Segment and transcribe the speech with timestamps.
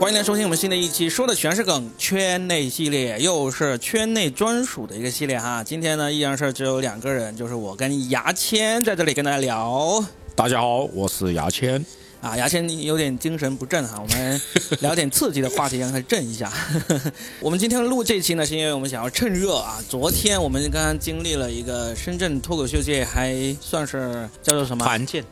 [0.00, 5.64] 欢迎来收听我们新的一期，说的全是梗，圈内系列，又是圈内专属的一个系列哈。
[5.64, 10.04] 今天呢，依然是只有两个人，就是我跟牙签在这里跟大家聊。
[10.34, 11.82] 大家好，我是牙签。
[12.20, 14.40] 啊，牙签有点精神不振哈，我们
[14.80, 16.52] 聊点刺激的话题，让他振一下。
[17.40, 19.78] 我们今天录这期呢，是因为我们想要趁热啊。
[19.88, 25.24] 昨天我们刚刚经历了一个深圳脱口秀界还算是叫做什么团建。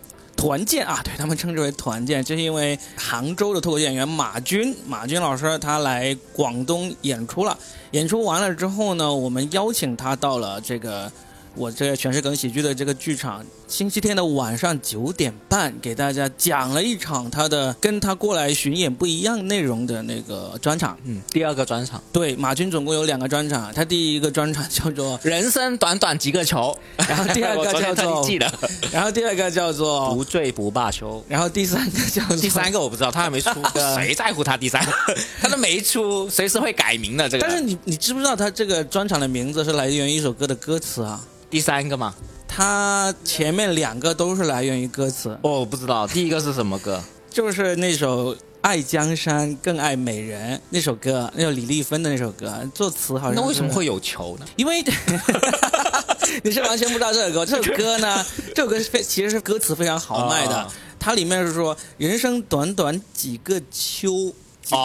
[0.42, 7.56] 团建啊，对他们称之为团建，就是因为杭州的脱口演员马军，马军老师他来广东演出了。
[7.92, 11.08] 演出完了之后呢，我们邀请他到了这个
[11.54, 13.44] 我这个全是梗喜剧的这个剧场。
[13.68, 20.98] 星期天的晚上九点半，给大家讲了一场他的跟他过来巡演不一样内容的那个专场。
[21.04, 22.02] 嗯，第二个专场。
[22.12, 26.76] 对，马军总共有两个专场，他第一个专场叫做“人生短短几个球”，
[27.08, 28.52] 然后第二个叫做 记得，
[28.92, 33.50] 然后第二个叫做“不醉不罢休”，然后第三个叫做第三个我不知道，他还没出，
[33.96, 34.92] 谁在乎他第三个？
[35.40, 37.46] 他都没出，随时会改名的这个。
[37.46, 41.24] 但是你你知不知道他这个专场的名字是来源于一首歌的歌词啊？
[41.52, 42.14] 第三个嘛。
[42.48, 46.98] 它前面两个都是来源于歌词哦，我不知道第一个是什么歌，
[47.30, 53.34] 就是那首《爱江山更爱美人》那首歌，那首李丽芬的那首歌，作词好像。
[53.34, 54.46] 那为什么会有球呢？
[54.56, 54.82] 因为
[56.42, 60.66] 你是完全不知道这首歌， 这首歌呢，这首歌非其实是歌词非常豪迈的，
[60.98, 64.34] 它里面是说人生短短几个秋。
[64.62, 64.82] 几个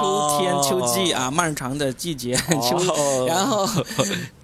[0.00, 3.68] 秋天秋季啊，漫长的季节 秋，然后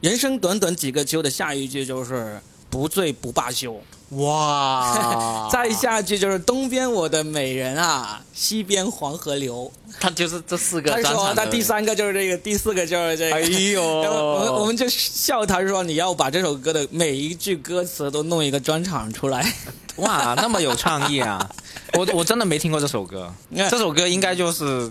[0.00, 2.40] 人生短短几个秋的下一句就是。
[2.70, 5.48] 不醉不罢休，哇！
[5.50, 9.72] 再下去就是东边我的美人啊，西边黄河流。
[9.98, 10.90] 他就是这四个。
[10.90, 13.36] 他说他第三个就是这个，第四个就是这个。
[13.36, 13.40] 哎
[13.72, 13.82] 呦！
[13.82, 19.50] 我们我们就笑他说你要把这首歌的每一句歌词都弄一个专场出来。
[19.96, 21.50] 哇，那么有创意啊！
[21.94, 23.32] 我我真的没听过这首歌。
[23.70, 24.90] 这首歌应该就是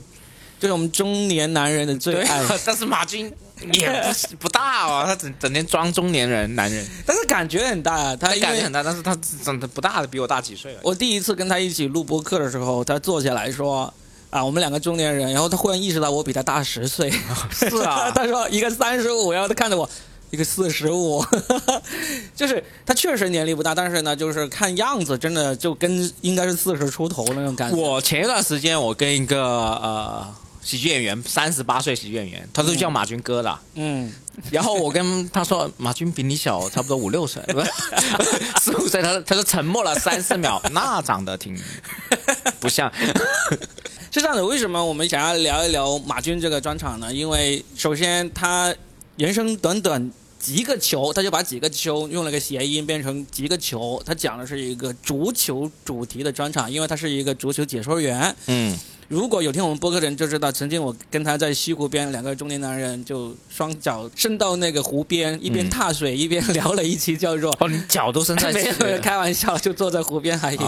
[0.59, 2.44] 就是我们中年男人的最爱。
[2.66, 3.32] 但是马军。
[3.73, 8.16] 也不不大哦，他整整天装中年人男人，但是感觉很大啊。
[8.16, 10.77] 他感觉很大，但是他长得不大的，比我大几岁。
[10.83, 13.92] 我第一次跟他一起录播客的时候，他坐下来说
[14.30, 17.10] ：“啊，我们两个中年人。”然后他忽然意识到我比他大十岁。
[17.49, 19.89] 是啊， 他说一个三十五，然后他看着我
[20.30, 21.26] 一个四十五，
[22.36, 27.77] 就是他确实年龄不大，但是呢，就是看样子真的就跟应该是四十出头那种感觉。
[27.77, 30.36] 我前一段时间我跟一个呃。
[30.60, 33.60] 喜剧演员三十八岁，喜剧演员，他都叫马军哥的。
[33.76, 34.11] 嗯，
[34.52, 37.42] 然后我跟他说，马军比你小差不多五六岁，
[38.60, 39.02] 四五岁。
[39.02, 41.58] 他他说沉默了三四秒，那长得挺
[42.60, 42.92] 不像。
[44.11, 47.14] 是这样的，为什么我们想要聊一聊马军这个专场呢？
[47.14, 48.76] 因为首先他
[49.17, 54.02] 人生短短几个球，他就把几个球用了个谐音变成几个球。
[54.05, 58.33] 他讲的是一个足球主题的专场，因为他是一个足球解说员。
[58.45, 58.78] 嗯。
[59.10, 68.52] 如果有听我们播客的人就知道，曾经我跟他在西湖边，两个中年男人就双脚伸到那个湖边，一边踏水一边聊了一期，叫做哦，你脚都伸在
[68.99, 70.60] 开玩笑，就坐在湖边而已。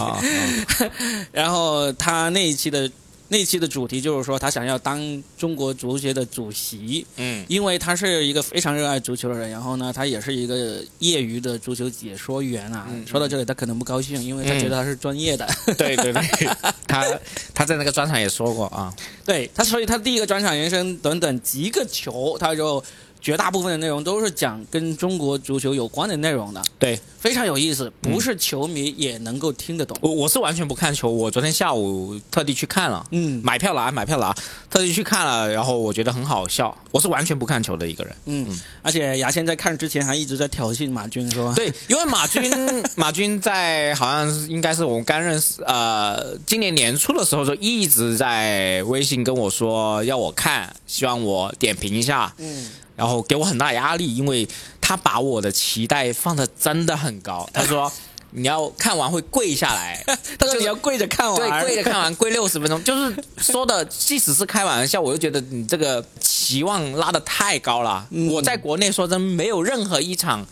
[1.32, 2.90] 然后他那一期的。
[3.32, 5.00] 那期的主题就是说，他想要当
[5.38, 12.88] 中国足协的主席，嗯，因为他是一个非常热爱足球的人，然后呢，他也是一个业余的足球解说员啊。
[13.06, 15.48] 说到这里，他可能不高兴，因为他觉得他是专业的。
[15.78, 16.22] 对对对，
[16.88, 17.06] 他
[17.54, 18.92] 他在那个专场也说过啊，
[19.24, 22.82] 对他，所以他第一个专场人生短短几个球，他就。
[23.20, 29.96] 绝大部分的内容都是讲跟中国足球有关的内容的，对，非常有意思，不是球迷也能够听得懂。
[30.00, 34.36] 我我是完全不看球，我昨天下午特地去看了，嗯，买票了啊，买票了啊，
[34.70, 36.76] 特地去看了，然后我觉得很好笑。
[36.90, 42.50] 我是完全不看球的一个人，嗯，而且牙签在看之前还一直在挑衅马军，说对，因为马军
[42.96, 52.70] 马军在好像是应该是我们刚认识，呃，今年年初的时候就一直在微信跟我说要我看，希望我点评一下，嗯。
[53.00, 54.46] 然后给我很大压力，因为
[54.78, 57.48] 他把我的期待放的真的很高。
[57.50, 57.90] 他说
[58.32, 60.04] 你要看完会跪下来，
[60.38, 62.84] 他说你要跪着看完，对，跪着看完，跪六十分钟。
[62.84, 68.06] 就是说的，即使是开玩笑，我就觉得你这个期望拉的太高了。
[68.30, 70.46] 我在国内说真没有任何一场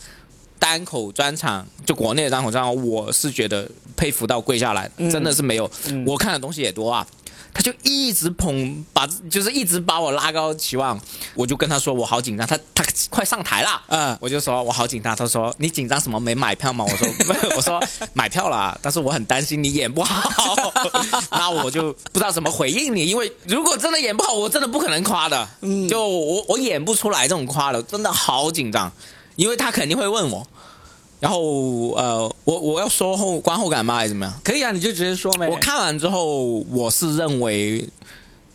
[0.57, 5.69] 单口专场，就国内的单口专场，我是觉得佩服到跪下来，真的是没有。
[6.07, 7.05] 我看的东西也多啊。
[7.53, 10.99] 他就一直捧，把就是一直把我拉高期望，
[11.33, 16.19] 我就跟他说我好紧张，他他快上台了，嗯，我就说我好紧张，他说你紧张什么？
[16.19, 16.85] 没买票吗？
[16.85, 17.07] 我说
[17.57, 17.81] 我说
[18.13, 20.55] 买票了，但是我很担心你演不好，
[21.31, 28.91] 那我就不知道怎么回应你，因为如果真的演不好，我真的不可能夸的，嗯，就我我演不出来这种夸的，真的好紧张，
[29.35, 30.47] 因为他肯定会问我。
[31.19, 33.95] 然后呃，我我要说后观后感吗？
[33.95, 34.33] 还是怎么样？
[34.43, 35.47] 可以啊，你就直接说呗。
[35.49, 37.87] 我看完之后，我是认为。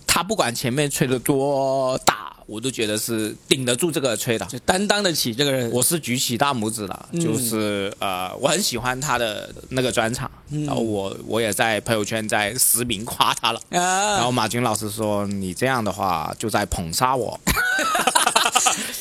[0.06, 4.44] 他不管前面吹的多大，我都觉得是顶得住这个吹的。
[4.46, 5.70] 就担当得起这个人。
[5.70, 13.60] 我是举起大拇指了，嗯就是呃，我很喜欢他的那个专场，嗯然后我我也在朋友圈在实名夸他了。
[13.70, 17.38] 然后啊，马军老师说：“你这样的话就在捧杀我。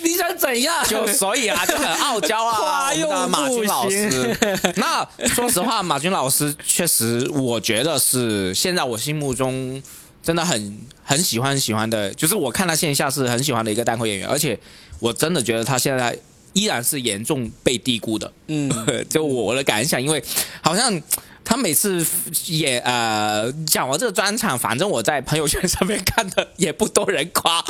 [0.03, 4.37] 你想怎样？”就所以啊，就很傲娇啊， 夸又我们的马军老不师。
[4.77, 9.81] 那说实话，马军老师确实，我觉得是现在我心目中
[10.23, 14.57] 真的很很喜欢喜欢的，就是我看他线下是很喜欢的一个单口演员，而且
[14.99, 16.17] 我真的觉得他现在
[16.53, 18.31] 依然是严重被低估的。
[18.47, 18.71] 嗯，
[19.09, 20.23] 就我的感想，因为
[20.61, 21.01] 好像
[21.43, 22.05] 他每次
[22.45, 27.61] 也呃讲完这个专场，反正我在朋友圈上面看的也不多人夸，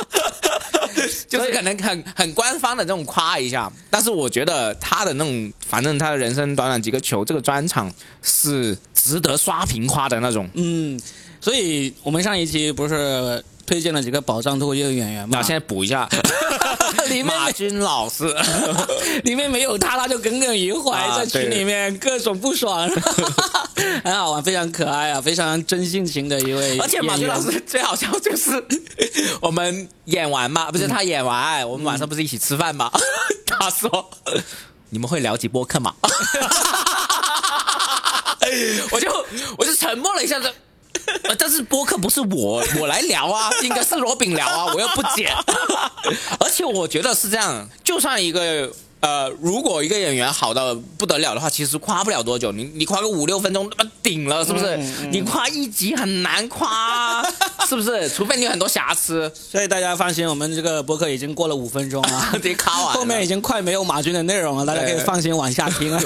[1.28, 3.70] 就是可能很很官方的这种夸一下。
[3.90, 7.92] 但是我觉得他的那种，反正他的人生短短几个球，这个专场
[8.22, 10.48] 是值得刷屏夸的那种。
[10.54, 11.00] 嗯，
[11.44, 15.36] 所以我们上一期不是推荐了几个宝藏脱口秀演员嘛？
[15.38, 16.08] 那现在补一下，
[17.10, 18.34] 里面马军老师，
[19.24, 22.88] 里面没有他，他就耿耿于怀，啊在群里面各种不爽，
[24.02, 26.78] 很好玩，非常可爱啊，非常真性情的一位。
[26.78, 28.64] 而且马军老师最好笑就是
[29.42, 32.90] 我们演完嘛，不是他演完，我们晚上不是一起吃饭嘛？
[33.46, 34.10] 他说
[34.88, 35.94] ：“你们会聊起播客吗？”
[38.90, 39.26] 我就
[39.58, 40.50] 我就沉默了一下子。
[41.28, 45.32] 呃但是播客不是我我来聊啊，应该是罗炳聊啊，我又不剪。
[46.38, 54.76] 而且我觉得是这样，就算一个呃，如果一个演员好到不得了的话，其实夸不了多久，你你夸个五六分钟，那么顶了，是不是？
[55.10, 57.22] 你夸一集很难夸，
[57.68, 58.08] 是不是？
[58.14, 62.92] 除非你有很多瑕疵，所以大家放心，我们这个播客已经过了五分钟了， 直接夸完了。
[62.92, 66.00] 后面已经快没有马军的内容了，大家可以放心往下听了。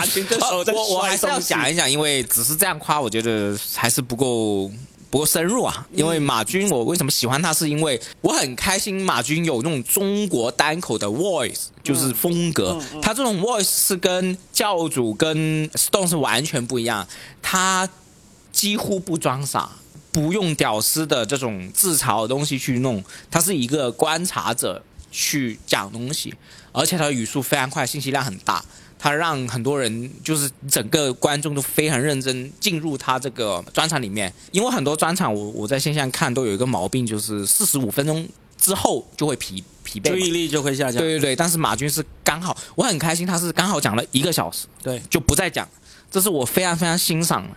[0.00, 4.70] 马军这手在我我还是要摔东西讲一讲，因为只是这样夸，我觉得还是不够
[5.10, 5.86] 不够深入啊。
[5.92, 12.80] 因为马军，我为什么喜欢他，是因为我很开心马军有那种中国单口的 voice，就是风格。
[13.02, 17.06] 他这种 voice 是跟教主跟 Stone 是完全不一样，
[17.42, 17.88] 他
[18.52, 19.70] 几乎不装傻。
[20.12, 23.00] 不用屌丝的这种自嘲的东西去弄，
[23.30, 24.82] 他是一个观察者
[25.12, 26.34] 去讲东西，
[26.72, 28.64] 而且他的语速非常快，信息量很大，
[29.00, 34.30] 他让很多人就是整个观众都非常认真进入他这个专场里面。
[34.52, 40.10] 因为很多专场我我在线下看都有一个毛病，就是四十五分钟之后就会疲疲惫。
[40.10, 41.00] 注意力就会下降。
[41.00, 45.66] 对对对，但是马军是刚好，我很开心，他是刚好讲了一个小时，对，就不再讲，
[46.10, 47.56] 这是我非常非常欣赏的。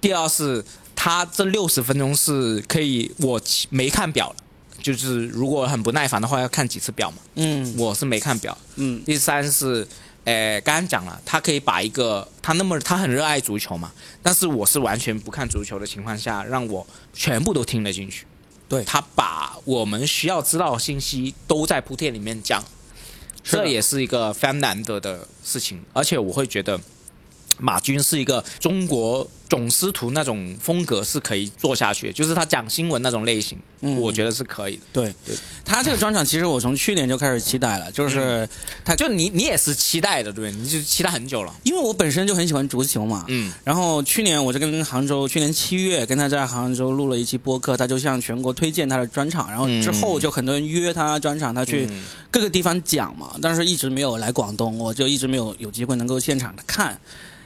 [0.00, 0.64] 第二是
[0.96, 4.36] 他这六十分钟是可以，我没看表了，
[4.82, 7.18] 就是如果很不耐烦的话，要看几次表嘛。
[7.36, 8.56] 嗯我是没看表。
[8.76, 9.86] 嗯第三是，
[10.24, 13.90] 呃，刚刚讲了，他可以把一个他那么他很热爱足球嘛，
[14.22, 18.26] 但是我是完全不看足球的情况下，让我全部都听得进去。
[18.68, 22.62] 对他把我们需要知道的信息都在铺垫里面讲，
[23.42, 26.80] 这也是一个非常难得的事情，而且我会觉得。
[27.60, 34.82] 马军是一个中国总司徒那种风格是可以做下去，就是他讲新闻那种类型，嗯我觉得是可以的。
[34.92, 35.14] 对，
[35.64, 38.48] 他这个专场其实我从去年就开始期待了，就是
[38.84, 40.52] 他就你你也是期待的，对？
[40.52, 41.52] 你就期待很久了。
[41.64, 56.96] 因为我本身就很喜欢足球嘛，嗯，然后去年我就跟杭州，去年七月跟他在杭州录了一期播客，他就向全国推荐他的专场，然后之后就很多人约他专场，他去嗯各个地方讲嘛，但是一直没有来广东，我就一直没有有机会能够现场的看。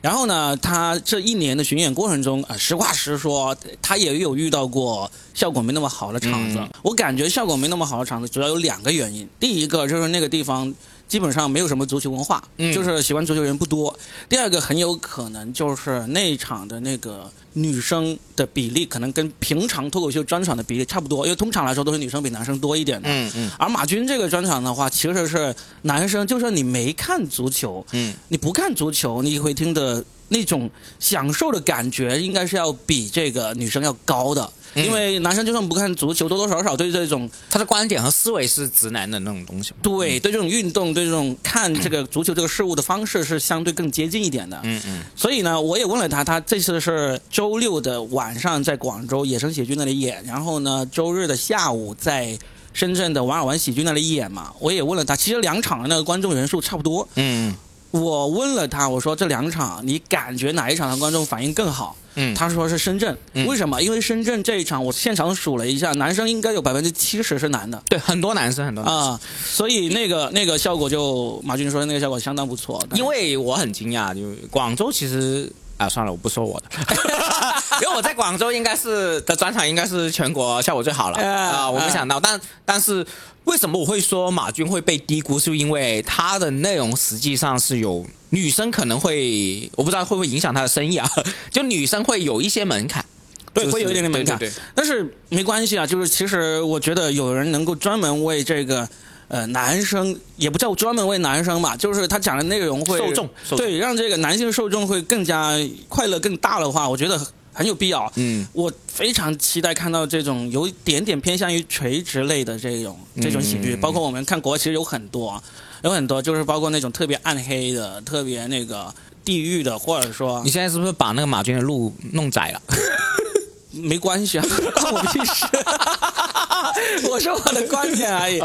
[0.05, 6.59] 然后呢，他这一年的巡演过程中，啊、实话实说，他也有遇到过效果没那么好的场子。
[6.59, 9.27] 嗯我感觉效果没那么好的场子，主要有两个原因。
[9.41, 10.71] 第一个就是那个地方
[11.15, 13.97] 基本上没有什么足球文化，嗯就是喜欢足球人不多。
[14.29, 23.09] 第二个很有可能就是那场的那个女生的比例，可能跟平常脱口秀专场的比例差不多，因为通常来说都是女生比男生多一点的。
[23.09, 30.69] 嗯嗯而马军这个专场的话，其实是男生，就算你没看足球，嗯，你不看足球，你会听的那种
[30.99, 34.53] 享受的感觉，应该是要比这个女生要高的。
[34.75, 39.73] 嗯因为男生就算不看足球，多多少少对这种他的观点和思维是直男的那种东西。
[39.83, 44.61] 对对这种运动、对这种看这个足球这个事物的方式是相对更接近一点的。
[44.65, 52.39] 嗯嗯所以呢，我也问了他，他这次是周六的晚上在广州野生喜剧那里演，然后呢，周日的下午在
[52.73, 54.53] 深圳的玩尔玩喜剧那里演嘛。
[54.59, 57.09] 我也问了他，其实两场的那个观众人数差不多。
[57.15, 57.55] 嗯
[58.01, 61.97] 我问了他，我说这两场你感觉哪一场的观众反应更好？
[62.17, 63.81] 嗯，他说是深圳，嗯为什么？
[63.81, 67.81] 因为深圳这一场我现场数了一下，男生应该有百分之七十是男的。
[67.89, 68.83] 对，很多男生很多。
[68.83, 76.67] 啊、所以那个那个效果就马俊说的那个效果相当不错，因为我很惊讶，就广州其实啊，算了，我不说我的。
[77.83, 83.07] 因为我在广州应该是的专场应该是全国效果最好了哎啊、我没哎想到，但但是
[83.45, 85.39] 为什么我会说马军会被低估？
[85.39, 91.09] 是因为他的内容实际上是有女生可能会，我不知道会不会影响他的生意啊？
[91.51, 93.05] 就女生会有一些门槛，
[93.53, 95.87] 对，会有一点点门槛，对对对但是没关系啊。
[95.87, 98.89] 就是其实我觉得有人能够专门为这个
[99.29, 105.53] 呃男生，也不叫专门为男生吧，就是他讲的内容会受众受众对让这个男性受众会更加
[105.89, 107.21] 快乐更大的话，我觉得
[107.55, 108.13] 很有必要。
[108.17, 115.43] 嗯，我非常期待看到这种有一点点偏向于垂直类的这种这种喜剧，嗯包括我们看国外其实有很多啊，
[115.83, 118.93] 有很多就是包括那种特别暗黑的、特别那个
[119.25, 122.61] 地狱的，或者说你现在是不是把那个马军的路弄窄了？
[123.73, 124.45] 没关系啊，
[124.77, 125.47] 关我屁事。
[127.11, 128.41] 我说我的观点而已。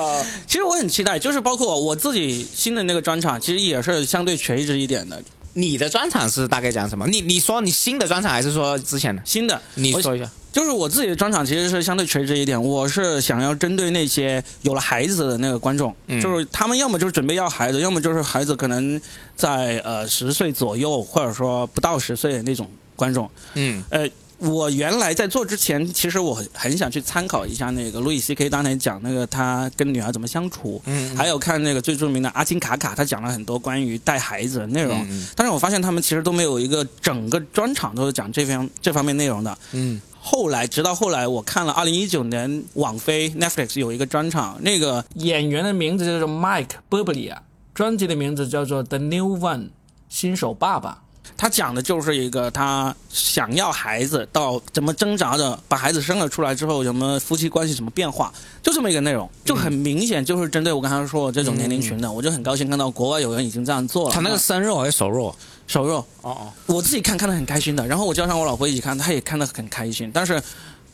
[0.47, 5.21] 其实我很期待，就是包括我自己新的那个专场，其实也是相对垂直一点的。
[5.53, 7.07] 你的专场是大概讲什么？
[7.07, 9.21] 你你说你新的专场还是说之前的？
[9.25, 10.29] 新的，你说一下。
[10.51, 18.99] 就是我自己的专场其实是相对垂直一点，我是想要针对那些有了孩子的那个观众，嗯就是他们要么就是准备要孩子，要么就是孩子可能
[19.35, 23.29] 在呃十岁左右，或者说不到十岁的那种观众。
[23.53, 35.05] 嗯呃，我原来在做之前，其实我很很想去参考一下那个路易 C K 当年讲那个他跟女儿怎么相处，嗯还有看那个最著名的阿金卡卡，他讲了很多关于带孩子的内容。
[35.09, 39.57] 嗯但是我发现他们其实都没有一个整个专场都是讲这方这方面内容的。
[39.73, 47.37] 嗯后来，直到后来，我看了二零一九年网飞 Netflix 有一个专场，那个演员的名字叫做 Mike Burblia，
[47.73, 49.69] 专辑的名字叫做 The New One，
[50.09, 51.03] 新手爸爸。
[51.37, 58.31] 他讲的就是一个他想要孩子到怎么挣扎着把孩子生了出来之后，什么夫妻关系怎么变化，
[58.61, 62.11] 就这么一个内容，就很明显就是针对我刚才说的这种年龄群的。
[62.11, 64.13] 我就很高兴看到国外有人已经这样做了。
[64.13, 65.35] 他那个生肉还是熟肉？
[65.67, 70.09] 熟肉，哦哦，我自己看看的很开心的，然后我叫上我老婆一起看，她也看得很开心。
[70.11, 70.41] 但是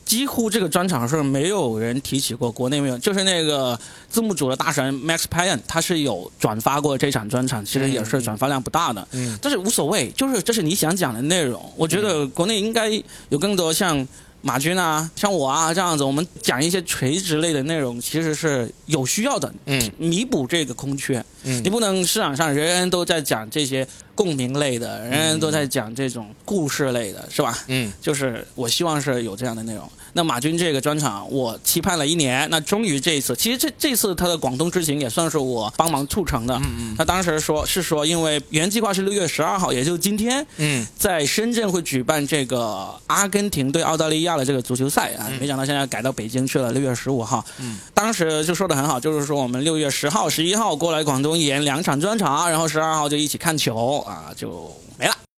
[0.06, 11.70] 几乎这个专场是没有人提起过，国内没有，就是那个字幕组的大神 Max Payne，他是有转发过这场专场，其实也是转发量不大的，嗯但是无所谓，就是这是你想讲的内容。
[11.76, 12.88] 我觉得国内应该
[13.28, 14.06] 有更多像。
[14.46, 21.18] 马军啊，像我啊这样子，我们讲一些垂直类的内容，其实是有需要的，嗯弥补这个空缺。
[21.42, 27.58] 嗯你不能市场上人人都在讲这些共鸣类的，人人都在讲这种故事类的，是吧？
[27.66, 29.90] 嗯就是我希望是有这样的内容。
[30.16, 36.54] 那马军这个专场，我期盼了一年，那终于这一次，其实这这次他的广东之行也算是我帮忙促成的。
[36.54, 36.94] 嗯嗯。
[36.96, 47.44] 他当时说是说，因为原计划是六月十二号，也就是今天，嗯在深圳会举办这个阿根廷对澳大利亚的这个足球赛啊，没想到现在改到北京去了，六月十五号。
[47.58, 54.74] 嗯，当时就说的很好，就是说我们六月十号、十一号过来广东演两场专场，然后十二号就一起看球啊，就。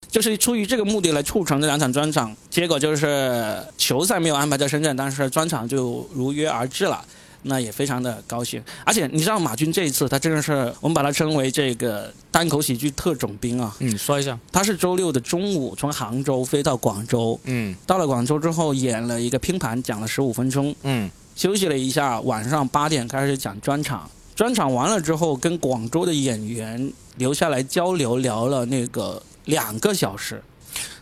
[0.09, 7.03] 就是出于这个目的来促成这两场专场，结果就是球赛没有安排在深圳，但是专场就如约而至了。
[7.43, 14.37] 那也非常的高兴，而且你知道马军这一次他真的是我们把他称为这个单口喜剧特种兵啊，嗯，说一下。
[14.51, 24.11] 他是周六的中午从杭州飞到广州，嗯到了广州之后演了一个拼盘，讲了十五分钟，嗯休息了一下，晚上八点开始讲专场。
[24.35, 30.41] 专场完了之后，跟广州的演员留下来交流，聊了那个两个小时。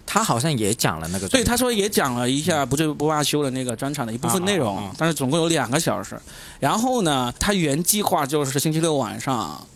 [0.09, 1.27] 他好像也讲了那个。
[1.27, 6.17] 对，他说也讲了一下不醉不罢休的那个专场的一部分内容，啊啊啊但是总共有两个小时。
[6.61, 9.67] 然后呢，他原计划就是星期六晚上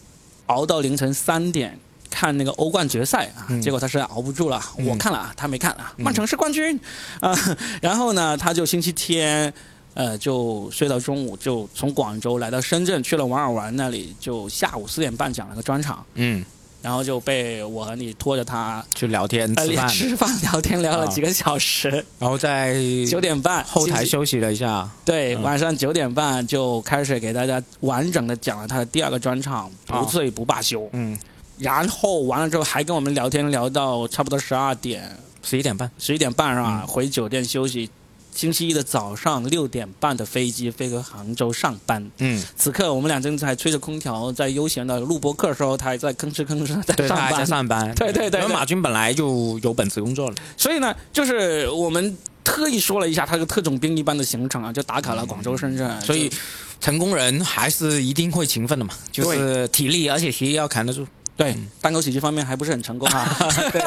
[0.46, 1.77] 熬到凌晨三点
[2.10, 6.80] 看那个欧冠决赛啊，嗯结果他实在熬不住了，嗯我看了啊，他没看啊，嗯曼城是冠军
[7.20, 7.38] 啊、
[7.82, 9.53] 然后呢，他就星期天。
[9.94, 16.46] 呃，就睡到中午，就从广州来到深圳，去了王尔玩那里，就下午四点半讲了个专场，嗯，
[16.81, 22.75] 然后就被我和你拖着他去聊天呃吃饭，吃饭聊天聊了几个小时，然后在
[23.09, 24.89] 九点半后台休息了一下。
[25.05, 29.69] 对，嗯晚上九点半就开始给大家完整的讲了他的第二个专场
[30.00, 31.17] 《不醉不罢休》嗯，
[31.57, 35.89] 然后完了之后还跟我们聊天聊到差不多十二点、十一点半。
[36.00, 36.81] 十一点半是吧？
[36.83, 37.89] 嗯回酒店休息。
[38.33, 42.09] 星期一的早上六点半的飞机飞回杭州上班。
[42.19, 47.47] 嗯，此刻我们俩正在吹着空调，在悠闲的录播课的时候，他还在吭哧吭哧地在对，上他还在班。
[47.47, 47.95] 上班。
[47.95, 50.35] 对对对对因为马军本来就有本职工作了。
[50.57, 56.01] 所以呢，就是我们特意说了一下他这个特种兵一般的行程啊，就打卡了广州、深圳。
[56.01, 56.31] 所以
[56.79, 61.05] 成功人还是一定会勤奋的嘛，就是体力，而且体力要扛得住。
[61.38, 63.35] 对单口喜剧方面还不是很成功啊。
[63.71, 63.81] 对，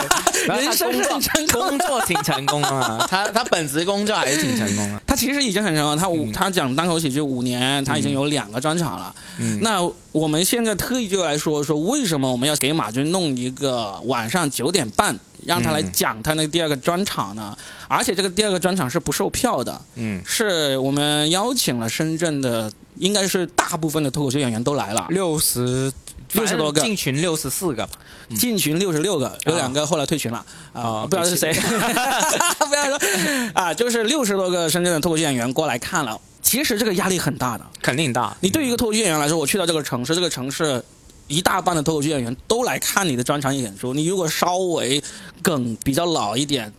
[0.49, 5.01] 人生是很成功工作挺成功啊，他他本职工作还是挺成功的。
[5.07, 9.15] 他其实已经很成功，他五、嗯他讲单口喜剧五年，他已经有两个专场了。
[9.39, 17.57] 嗯，那我们现在特意就来说说，为什么我们要给马军弄一个晚上九点半让他来讲他那第二个专场呢。
[17.87, 25.93] 而且这个第二个专场是不售票的，嗯，是我们邀请了深圳的，应该是大部分的脱口秀演员都来了，六十
[26.33, 27.93] 六十多个进群六十四个吧。
[28.37, 31.53] 进群六十六个，有两个后来退群了啊，啊不知道是谁，
[32.59, 32.99] 不要说
[33.53, 36.19] 啊，就是六十多个深圳的脱口秀演员过来看了。
[36.43, 38.37] 其实这个压力很大的，肯定大。
[38.41, 40.83] 你对于一个脱口秀演员来说，我去到这个城市，这个城市
[41.27, 45.03] 一大半的脱口秀演员都来看你的专场演出，你如果稍微
[45.43, 46.73] 梗比较老一点。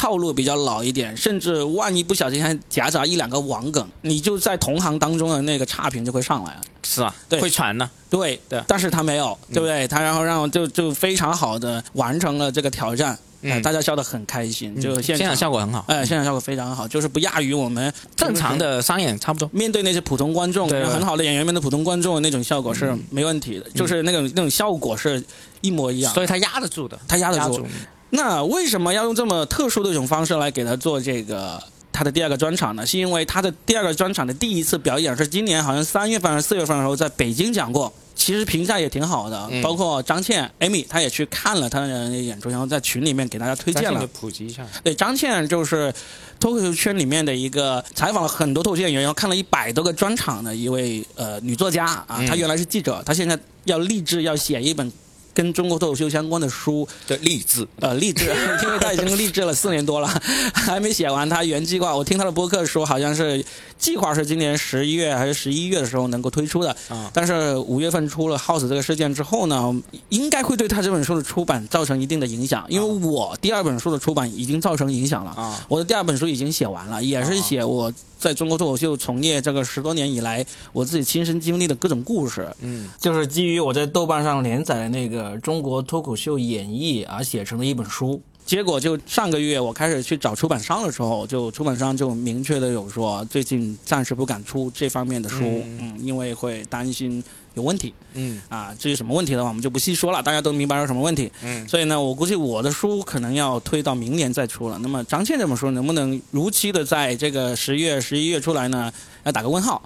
[0.00, 6.60] 套路比较老一点，甚至万一不小心还夹杂一两个网梗，你就在同行当中的那个差评就会上来了。
[6.82, 7.90] 是啊，对会传呢。
[8.08, 9.86] 对对但是他没有，对不对？
[9.86, 19.46] 他然后让就就非常好的完成了这个挑战，嗯呃大家笑得很开心，就现现场效果，很好，哎，现场效果非常好，就是不亚于我们正常的商演差不多。
[19.52, 25.22] 面对那些普通观众，对很好的演员面对普通观众的那种效果是没问题的，就是那种那种效果是
[25.60, 26.14] 一模一样。
[26.14, 27.66] 所以他压得住的，他压得住住。
[28.10, 31.62] 那为什么要用这么特殊的一种方式来给他做这个
[31.92, 32.84] 他的第二个专场呢？
[32.84, 44.06] 是因为他的第二个专场的第一次表演是今年好像三月份还是四月份的时候在北京讲过，其实评价也挺好的，嗯包括张倩、Amy 她也去看了他的演出，然后在群里面给大家推荐了。
[44.08, 44.66] 普及一下。
[44.82, 45.92] 对，张倩就是
[46.38, 52.16] 脱口秀圈里面的一个采访了很多脱口秀演员，然后看了一百多个专场的一位呃女作家啊。
[52.18, 54.90] 嗯她原来是记者，她现在要立志要写一本
[55.34, 57.66] 跟中国脱口秀相关的书，的，励志。
[57.80, 58.26] 呃，励志，
[58.64, 60.08] 因为他已经励志了四年多了，
[60.54, 61.28] 还没写完。
[61.28, 63.44] 他原计划，我听他的播客说，好像是
[63.78, 66.70] 计划是今年十一月还是十一月的时候能够推出的。
[66.88, 69.74] 啊但是五月份出了 House 这个事件之后呢，
[70.08, 72.64] 应该会对他这本书的出版造成一定的影响。
[72.68, 75.30] 因为我第二本书的出版已经造成影响了。
[75.32, 82.46] 啊我的第二本书已经写完了，也是写我在中国脱口秀从业这个十多年以来，我自己亲身经历的各种故事。
[82.60, 88.20] 嗯，就是基于我在豆瓣上连载的那个《中国脱口秀演绎》而写成的一本书。
[88.50, 97.22] 结果就上个月我开始去找出版商的时候，就出版商就明确的有说，最近暂时不敢出这方面的书，嗯嗯，因为会担心
[97.54, 98.74] 有问题嗯啊。
[98.76, 101.30] 至于什么问题的话，我们就不细说了，大家都明白有什么问题。
[101.44, 104.76] 嗯所以呢，我估计我的书可能要推到明年再出了。
[104.82, 108.92] 那么张倩这本书能不能如期的在这个十月、十一月出来呢？
[109.22, 109.80] 要打个问号。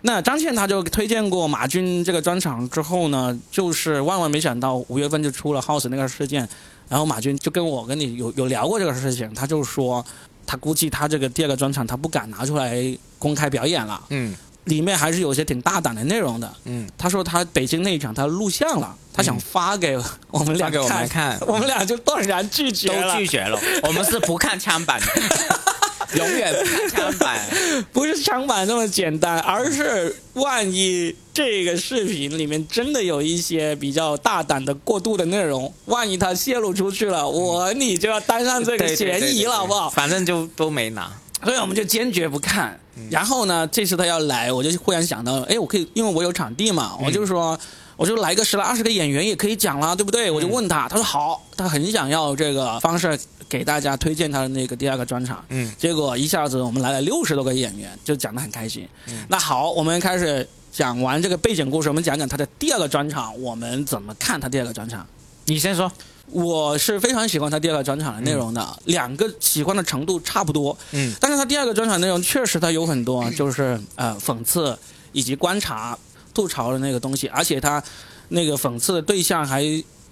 [0.00, 6.48] 那张倩她就推荐过马军这个专场之后呢，就是万万没想到五月份就出了 House 那个事件，
[6.90, 10.04] 然后马军就跟我跟你有有聊过这个事情，他就说
[10.46, 12.76] 他估计他这个第二个专场他不敢拿出来
[13.18, 16.52] 公开表演了，嗯里面还是有些挺大胆的内容的。
[16.64, 19.96] 嗯，他说他北京那一场他录像了，他想发给
[20.30, 23.26] 我们俩发给我们看 我们俩就断然拒绝了都拒。
[23.26, 23.58] 绝了。
[23.84, 25.06] 我们是不看枪版的，
[26.16, 27.40] 永远不看枪版。
[27.92, 39.90] 不是枪版那么简单，而是万一这个视频里面真的有一些比较大胆的过度的内容，万一它泄露出去了，我你就要担上这个嫌疑了，好不好？
[39.90, 41.10] 反正就都没拿。
[41.44, 42.78] 所以我们就坚决不看。
[42.96, 47.58] 嗯然后呢，这次他要来，我就忽然想到，哎，我可以，因为我有场地嘛，嗯我就说。
[48.00, 50.30] 我就来个十来二十个演员也可以讲了，对不对？
[50.30, 55.44] 我就问他，他说好，他很想要这个方式给大家推荐他的那个第二个专场。
[55.50, 58.88] 嗯结果一下子我们来了六十多个演员，就讲得很开心。
[59.08, 65.06] 嗯那好，我们开始讲完这个背景故事，我们讲讲他的第二个专场，我们怎么看他第二个专场。
[65.44, 65.92] 你先说。
[66.32, 70.78] 我是非常喜欢他第二个专场的内容的，两个喜欢的程度差不多。
[70.92, 74.78] 嗯但是他第二个专场内容确实他有很多就是呃讽刺
[75.10, 75.98] 以及观察
[76.40, 77.82] 吐槽的那个东西，而且他
[78.30, 79.62] 那个讽刺的对象还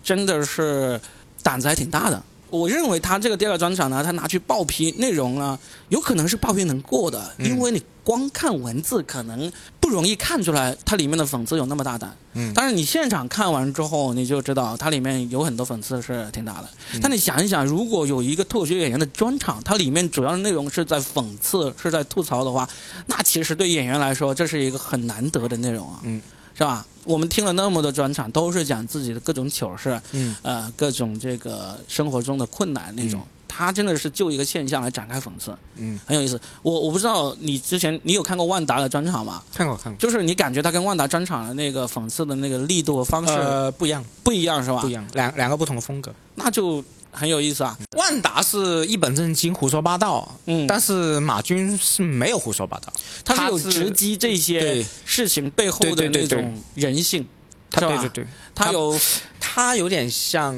[0.02, 1.00] 真的是
[1.42, 2.22] 胆子还挺大的。
[2.50, 5.58] 我认为他这个第二个专场呢，他拿去报批内容呢，
[5.88, 12.16] 有可能是报批能过的，嗯因为你光看文字可能不容易看出来它里面的讽刺有那么大胆。
[12.34, 16.68] 嗯但是你现场看完之后，你就知道它里面有很多讽刺是挺大的。
[17.02, 22.68] 但你想一想，如果有一个脱口秀演员的专场，它里面主要的内容是在讽刺、是在吐槽的话，
[23.06, 26.00] 那其实对演员来说，这是一个很难得的内容啊。
[26.04, 26.22] 嗯。
[26.54, 26.84] 是吧？
[27.08, 33.22] 我们听了那么多专场，都是讲自己的各种糗事，嗯呃，各种这个生活中的困难那种。
[33.50, 36.38] 他真的是就一个现象来展开讽刺，嗯，很有意思。
[36.62, 39.42] 我我不知道你之前你有看过万达的专场吗？
[39.52, 39.98] 看过看过。
[39.98, 44.82] 就是你感觉他跟万达专场的那个讽刺的那个力度和方式呃，不一样，不一样是吧？
[44.82, 46.14] 不一样，两两个不同的风格。
[46.36, 47.76] 那就很有意思啊。
[47.96, 52.92] 万达是一本正经胡说八道，嗯但是马军是没有胡说八道，
[53.24, 57.26] 他是有直击这些事情背后的那种人性，
[57.70, 58.98] 他对对对，他有
[59.40, 60.54] 他有点像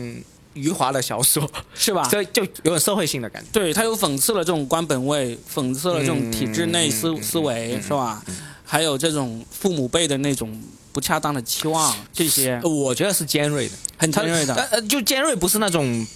[0.55, 2.07] 余华的小说， 是吧？
[2.11, 3.49] 这就有点社会性的感觉。
[3.53, 8.23] 对他有讽刺了这种官本位，讽刺了这种体制内思、思维，嗯是吧？
[8.65, 10.61] 还有这种父母辈的那种
[10.93, 14.55] 不恰当的期望，这些我觉得是尖锐的，很尖锐的。
[14.55, 16.07] 呃呃，就尖锐不是那种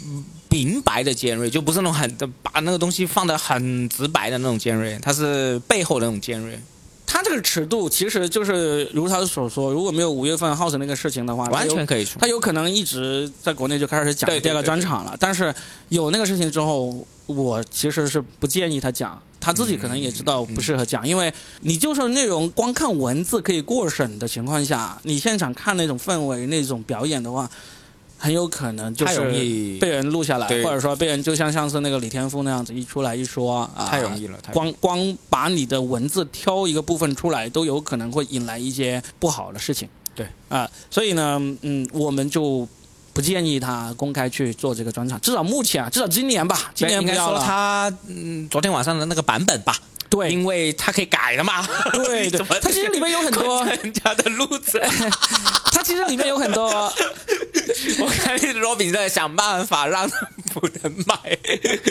[0.51, 6.59] 明白的尖锐，就不是那种很把那个东西放的很直白的那种尖锐，它是背后的那种尖锐。
[7.07, 12.19] 他这个尺度其实就是如他所说，如果没有五月份 House 那个事情的话，完全可以出。
[12.19, 15.17] 他有可能一直在国内就开始讲第二个专场了。
[15.21, 15.55] 但是
[15.91, 21.31] 有那个事情之后，我其实是不建议他讲，他自己可能也知道不适合讲，因为
[21.61, 27.51] 你就算内容光看文字可以过审的情况下，你现场看那种氛围、那种表演的话。
[28.17, 39.87] 很有可能就是易被人录下来，或者说被人就像上次那个李天赋那样子一出来一说啊，太容易了太容易光光把你的文字挑一个部分出来，都有可能会引来一些不好的事情。
[40.15, 42.67] 对啊、所以呢，嗯，我们就
[43.15, 47.45] 不建议他公开去做这个专场，至少目前啊，至少今年吧，今年应该说不要了。
[47.47, 49.79] 他嗯，昨天晚上的那个版本吧，
[50.11, 51.67] 对因为他可以改的嘛。
[51.93, 54.83] 对对 怎么它其实里面有很多人家的路子。
[55.73, 56.69] 他其实里面有很多，
[58.01, 60.17] 我看罗比在想办法让他
[60.55, 61.39] 不能买。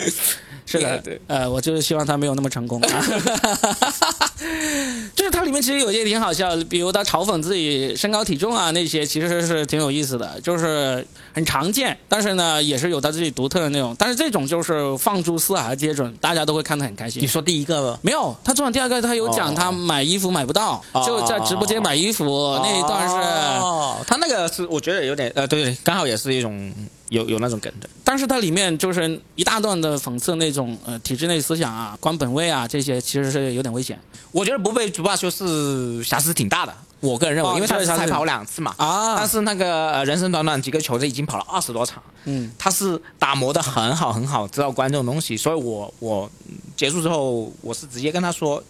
[0.66, 3.04] 是的，对，呃，我就是希望他没有那么成功啊。
[5.14, 13.94] 就是它里面其实有些挺好笑的，比如他嘲讽自己身高体重啊那些，其实是挺有意思的，就是很常见，但是呢也是有他自己独特的那种。
[13.98, 17.26] 但是这种就是放诸四海而皆准，大家都会看得很开心你。
[17.26, 23.14] 说第一个没有，他做完第二个，他有讲哦他买衣服买不到，哦就在直播间买衣服、那一段是，
[23.60, 26.72] 哦，他那个是我觉得有点呃，对对，刚好也是一种
[27.14, 27.88] 有有那种梗的。
[28.04, 33.98] 但是它里面就是一大段的讽刺那种呃体制内思想啊、官本位啊这些，其实是有点危险
[34.30, 38.74] 我觉得不被主罢休是瑕疵挺大的，我个人认为，哦因为他才跑两次嘛。
[38.78, 39.16] 啊。
[39.16, 48.60] 但是那个呃人生短短几个球，这已经跑了二十多场，嗯，他是打磨的很好很好，知道观众东西，所以我我嗯结束之后，我是直接跟他说，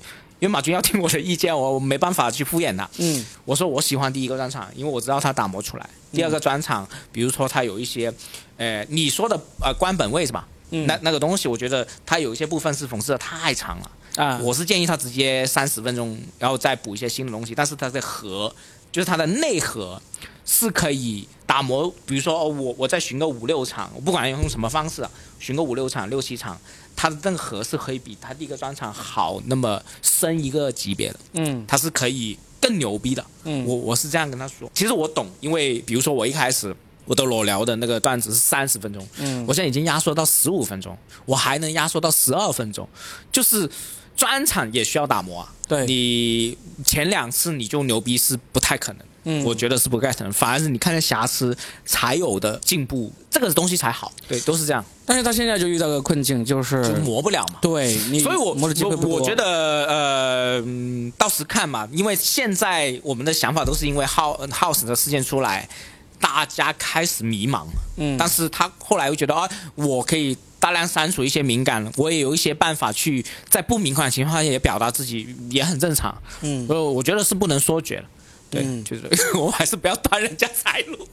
[0.40, 2.88] 因为马军要听我的意见，我我没办法去敷衍他。
[2.99, 5.88] 嗯我说我喜欢第一个专场，因为我知道他打磨出来。
[6.12, 8.12] 第二个专场，比如说他有一些，
[8.57, 10.47] 呃，你说的呃官本位是吧？
[10.70, 13.90] 嗯那那个东西，我觉得他有一些部分是讽刺的太长了。
[14.16, 17.55] 啊，我是建议他直接三十分钟，然后再补一些新的东西。
[17.55, 18.55] 但是它的核，
[18.94, 20.00] 就是它的内核，
[20.46, 21.92] 是可以打磨。
[22.07, 26.57] 比如说，哦，我我再巡个五六场，我不管用什么方式啊，巡个五六场、六七场，
[26.94, 33.26] 它的内核是可以比它第一个专场好那么升一个级别的，嗯它是可以更牛逼的。
[33.42, 34.70] 嗯，我我是这样跟他说。
[34.72, 36.72] 其实我懂，因为比如说我一开始
[37.04, 42.88] 我的裸聊的那个段子是三十分钟，嗯我现在已经压缩到十五分钟，我还能压缩到十二分钟，
[43.33, 43.68] 就是
[44.16, 45.53] 专场也需要打磨啊。
[45.66, 54.12] 对，你前两次你就牛逼是不太可能，嗯我觉得是不太可能，反而是你看见瑕疵才有的进步，这个东西才好。
[54.29, 57.61] 对，都是这样，但是他现在就遇到个困境，就是就磨不了嘛。
[57.62, 58.68] 对你，所以我我
[59.09, 59.44] 我觉得
[59.87, 65.66] 呃，嗯到时看嘛，因为现在我们的想法都是因为 House House 的事件出来，
[66.24, 67.66] 大家开始迷茫，
[67.98, 76.16] 嗯，但是他后来又觉得啊，我可以大量删除一些敏感，我也有一些办法去在不敏感的情况下也表达自己，也很正常。
[76.40, 78.04] 嗯呃，我觉得是不能说绝了。
[78.50, 79.02] 对，嗯就是
[79.37, 80.96] 我还是不要断人家财路。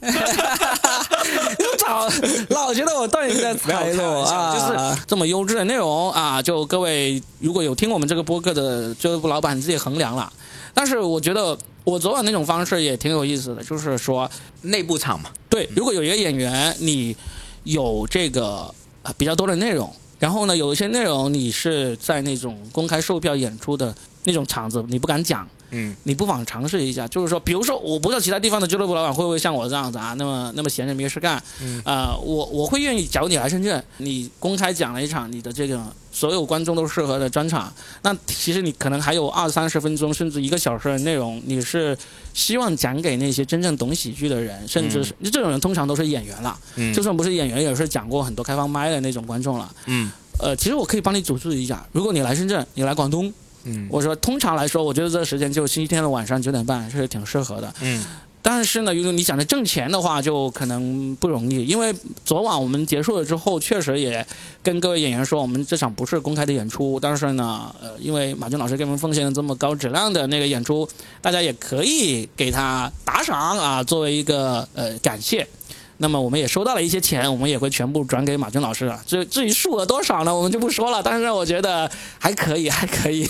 [1.60, 2.08] 又找
[2.48, 10.32] 老觉得我断人家财路啊，就是这么优质的内容啊，就各位如果有听我们这个播客的俱乐部老板，你自己衡量了。
[10.72, 14.30] 但是我觉得我昨晚那种方式也挺有意思的，就是说，
[14.62, 17.16] 内部场嘛，对，如果有一个演员你
[17.64, 25.48] 有这个呃比较多的内容，然后呢有一些内容你是在那种公开售票演出的那种场子，你不敢讲。
[25.72, 31.82] 嗯，你不妨尝试一下，就是说，比如说，我不知道其他地方的俱乐部老板会不会像我这样子啊，那么那么闲着没事干，嗯。
[31.84, 35.82] 呃，我我会愿意，假如你来深圳，你公开讲了一场你的这个
[36.12, 41.96] 所有观众都适合的专场，那其实你可能还有二三十分钟甚至一个小时的内容，你是
[42.34, 46.92] 希望讲给那些真正懂喜剧的人，甚至是、这种人通常都是演员了，嗯。
[46.92, 49.74] 就算不是演员，也是讲过很多开放麦的那种观众了。
[49.86, 50.10] 嗯。
[50.38, 53.32] 呃，其实我可以帮你组织一下，如果你来深圳，你来广东。
[53.64, 57.72] 嗯我说，通常来说，我觉得这个时间就星期天的晚上九点半是挺适合的。
[57.80, 58.04] 嗯
[58.44, 61.94] 但是呢，如果你想着挣钱的话，就可能不容易，因为
[62.24, 64.26] 昨晚我们结束了之后，确实也
[64.64, 70.88] 跟各位演员说，我们这场不是公开的演出，但是呢，呃，因为马军老师给我们奉献了这么高质量的那个演出，
[71.20, 75.46] 大家也可以给他打赏啊，作为一个呃感谢。
[75.98, 79.00] 那么我们也收到了一些钱，我们也会全部转给马军老师了。
[79.06, 81.02] 至至于数额多少呢，我们就不说了。
[81.02, 83.28] 但是我觉得还可以， 还可以。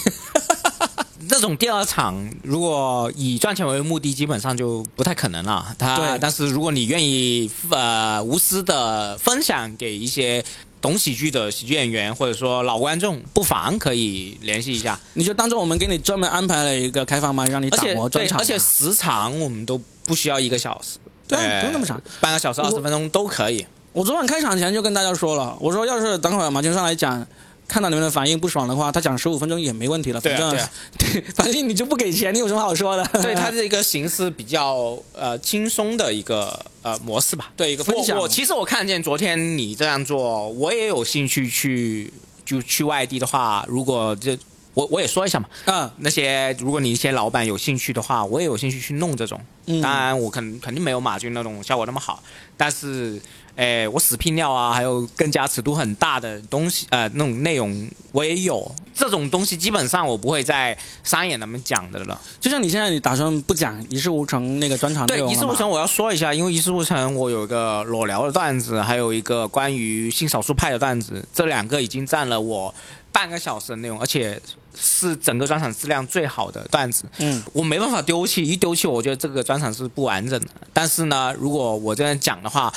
[1.28, 5.74] 这种第二场如果以赚钱为目的，基本上就不太可能了。
[5.78, 10.44] 他对但是如果你愿意呃无私的分享给一些
[10.80, 14.98] 懂喜剧的喜剧演员，或者说老观众，不妨可以联系一下。
[15.14, 20.98] 你就当做我们给你专门安排了一个开放麦，让你打磨专场，对而且时长我们都不需要一个小时，
[21.36, 23.66] 对不用那么长，半个小时、二十分钟都可以。
[23.92, 27.26] 我昨晚开场前就跟大家说了，我说要是等会儿马军上来讲。
[27.68, 30.20] 看到你们的反应不爽的话，他讲十五分钟也没问题了。
[30.20, 33.04] 反正对啊对， 反正你就不给钱，你有什么好说的？
[33.22, 37.50] 对，它是一个形式比较呃轻松的一个呃模式吧。
[37.56, 42.12] 对一个分享我我其实我看见昨天你这样做，我也有兴趣去
[42.44, 44.36] 就去外地的话，如果这
[44.74, 49.40] 我我也说一下嘛，嗯，那些如果你一些老板有兴趣的话，我也有兴趣去弄这种。
[49.66, 52.22] 嗯当然我肯肯定没有马军那种效果那么好，
[52.56, 53.20] 但是。
[53.54, 58.74] 诶，我死拼料啊，还有更加尺度很大的东西，呃，那种内容我也有。
[58.94, 62.18] 这种东西基本上我不会在商演那边讲的了。
[62.40, 72.74] 就像你现在你打算不讲一事无成那个专场内对，一事无成，我要说一下，因为一事无成，我有一个裸聊的段子，还有一个关于性少数派的段子，这两个已经占了我
[73.12, 74.40] 半个小时的内容，而且
[74.74, 77.04] 是整个专场质量最好的段子。
[77.18, 80.46] 嗯，我没办法丢弃，一丢弃我觉得这个专场是不完整的。
[80.72, 82.72] 但是呢，如果我这样讲的话，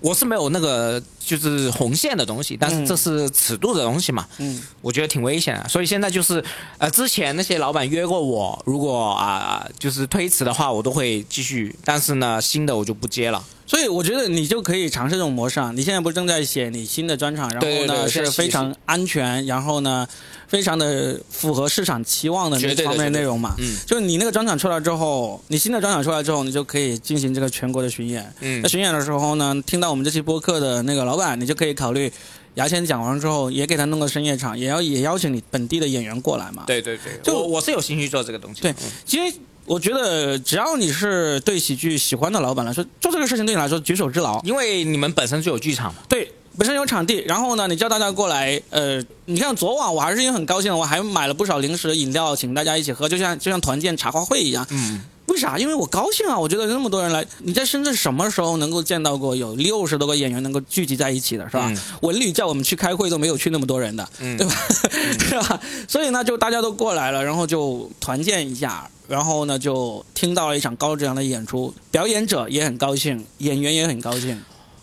[0.00, 4.26] 我是没有那个就是红线的东西，但是这是尺度的东西嘛。
[4.38, 5.68] 嗯，我觉得挺危险的。
[5.68, 6.42] 所以现在就是，
[6.78, 11.74] 呃，之前那些老板约过我，如果啊、就是推迟的话，我都会继续。
[11.84, 13.42] 但是呢，新的我就不接了。
[13.68, 15.70] 所以我觉得你就可以尝试这种模式啊。
[15.74, 20.08] 你现在不是正在写你新的专场，然后呢是非常安全，然后呢
[20.48, 23.54] 非常的符合市场期望的那绝对的方面内容嘛。
[23.58, 28.32] 嗯就是你那个专场出来之后，你新的专场出来之后，你就可以进行这个全国的巡演。
[28.40, 32.10] 嗯在巡演的时候呢，听到我们这期播客的那个老板，你就可以考虑
[32.54, 36.64] 牙签讲完之后，也给他弄个深夜场，也要也邀请你本地的演员过来嘛。
[36.66, 38.62] 对对对，就我我是有兴趣做这个东西。
[38.62, 39.36] 对嗯其实
[39.68, 44.40] 我觉得只要你是对喜剧喜欢的老板来说，做这个事情对你来说举手之劳。
[44.42, 46.00] 因为你们本身就有剧场嘛。
[46.08, 54.66] 对，本身有场地，然后呢，你叫大家过来，呃，你看昨晚我还是因为很高兴，我还买了不少零食饮料，请大家一起喝，就像就像团建茶话会一样。
[54.70, 55.58] 嗯，为啥？
[55.58, 56.38] 因为我高兴啊！
[56.38, 61.66] 我觉得那么多人来，你在深圳什么时候能够见到过有六十多个演员能够聚集在一起的，是吧？
[61.68, 64.54] 嗯文旅叫我们去开会都没有去那么多人的，嗯对吧？
[65.20, 65.60] 是吧？
[65.86, 74.40] 所以呢，就大家都过来了，然后就团建一下，然后呢就听到了一场高质量的演出，表演者也很高兴，演员也很高兴。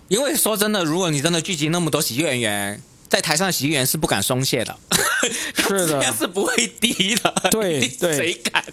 [0.08, 4.76] 因为说真的，如果你真的聚集那么多喜剧演员，在台上喜剧演员是不敢松懈的，
[5.68, 7.34] 是的是不会低的。
[7.52, 8.64] 对 对谁敢？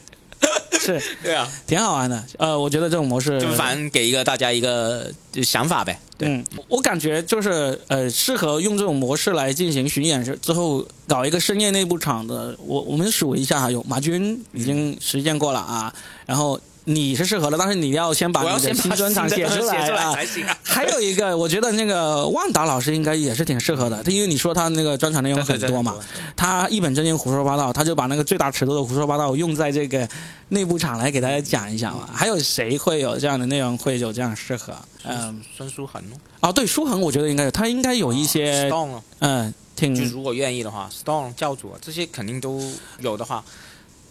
[0.80, 2.24] 是对啊，挺好玩的。
[2.38, 5.12] 呃，我觉得这种模式就反正给一个大家一个
[5.44, 5.96] 想法呗。
[6.18, 12.56] 对，嗯，我感觉就是呃，适合用这种模式来进行巡演之后搞一个深夜内部场的。
[12.58, 15.94] 我我们数一下哈，有马军已经实践过了啊，
[16.26, 20.12] 然后你是适合的，但是你要先把你的新专场写出来。
[20.14, 20.56] 才行啊。
[20.64, 25.94] 还有一个，我觉得那个万达老师应该也是挺适合的，他因为你说他那个专场内容很多嘛，
[26.34, 30.08] 他一本正经胡说八道，他就把那个最大尺度的胡说八道用在这个
[30.48, 32.08] 内部场来给大家讲一讲嘛。
[32.12, 34.74] 还有谁会有这样的内容会有这样适合？
[35.04, 36.02] 嗯，孙书恒
[36.40, 38.70] 哦，对，书恒我觉得应该有，他应该有一些
[39.20, 42.60] 嗯，挺就如果愿意的话，Stone 教主啊这些肯定都
[43.00, 43.44] 有的话，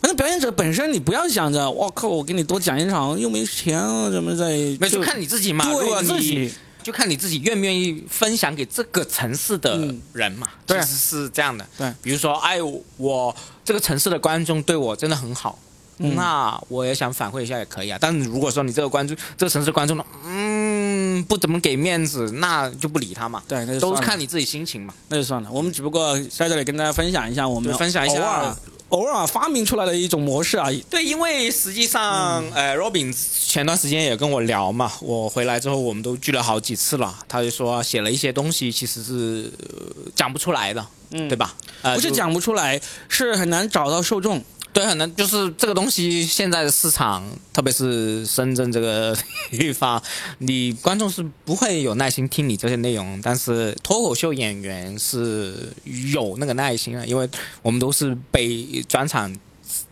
[0.01, 4.57] 反正表演者本身，你不要想着，我靠，我给你多讲一场，又没钱啊，怎么在？
[4.79, 5.63] 那就看你自己嘛。
[5.71, 10.47] 如果自你己，就看你自己愿不愿意分享给这个城市的嗯人嘛。
[10.65, 11.63] 对是这样的。
[11.77, 12.57] 对，比如说，哎，
[12.97, 15.59] 我这个城市的观众对我真的很好，
[15.99, 17.97] 嗯那我也想反馈一下也可以啊。
[18.01, 23.43] 但是如果说你这个观众，这个城市的观众呢，嗯，不怎么给面子，那就不理他嘛。
[23.47, 24.91] 对，那就都是看你自己心情嘛。
[25.09, 25.51] 那就算了。
[25.51, 28.57] 我们只不过在这里跟大家分享一下我们分享一下
[28.91, 30.79] 偶尔发明出来的一种模式而已。
[30.89, 33.13] 对，因为实际上，嗯呃，Robin
[33.45, 41.55] 前段时间也跟我聊嘛，我回来之后我们都聚了好几次了，他就说写了一些东西其实是、呃讲不出来的，嗯对吧？
[41.81, 44.43] 呃，不是讲不出来，是很难找到受众。
[44.73, 49.15] 对，可能，就是这个东西现在的市场，特别是深圳这个
[49.51, 50.01] 地方，
[50.37, 55.73] 你观众是不会有耐心听你这些内容，但是脱口秀演员是
[56.13, 57.29] 有那个耐心的，因为
[57.61, 59.35] 我们都是被专场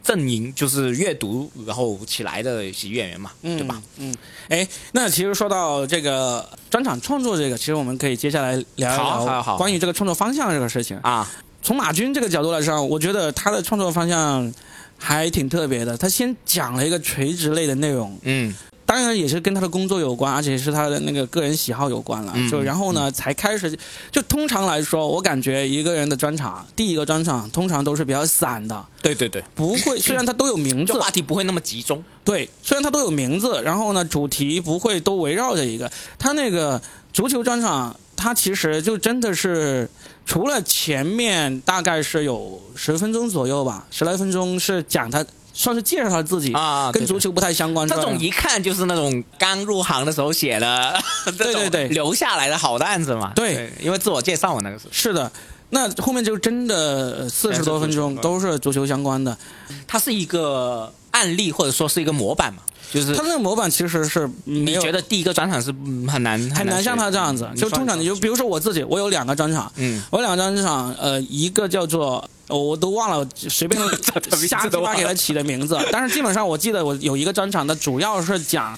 [0.03, 3.81] 阵营就是阅读然后起来的喜剧演员嘛，对吧？？
[3.97, 4.15] 嗯，
[4.47, 10.97] 哎，那其实说到这个专场创作这个，其实我们可以接下来聊一聊关于这个创作方向这个事情。
[10.99, 11.29] 啊，
[11.61, 14.51] 从马军这个角度来说，我觉得他的创作方向
[14.99, 15.97] 还挺特别的。
[15.97, 18.53] 他先讲了一个垂直类的内容，嗯
[18.85, 22.33] 当然也是跟他的工作有关，而且是他的那个个人喜好有关了。
[22.35, 23.77] 嗯就然后呢，才开始。
[24.11, 29.99] 就通常来说，我感觉一个人的专场，第一个专场通常都是比较散的，对对对，不会。
[29.99, 35.91] 虽然他都有名字，话题不会那么集中，对，虽然他都有名字，然后呢，主题不会都围绕着一个。
[36.17, 36.81] 他那个
[37.13, 39.89] 足球专场，它其实就真的是
[40.25, 47.87] 除了前面大概是有十分钟左右吧，十来分钟是讲他算是介绍他自己啊跟足球不太相关。
[47.87, 50.99] 这种一看就是那种刚入行的时候写的，
[51.37, 53.31] 对对对留下来的好段子嘛。
[53.33, 54.85] 对因为自我介绍嘛，那个是。
[54.91, 55.31] 是的，
[55.69, 59.37] 那后面就真的四十多分钟都是足球相关的。
[59.87, 73.81] 它是一个案例或者说是一个模板嘛，就是他那个模板其实是你觉得第一个专场是嗯很难很难像他这样子，就通常你就比如说我自己，我有两个专场，嗯，我两个专场，呃，一个叫做我都忘了，随便
[74.47, 78.77] 瞎鸡巴给他起的名字，但是基本上我记得我有一个专场，的主要是讲。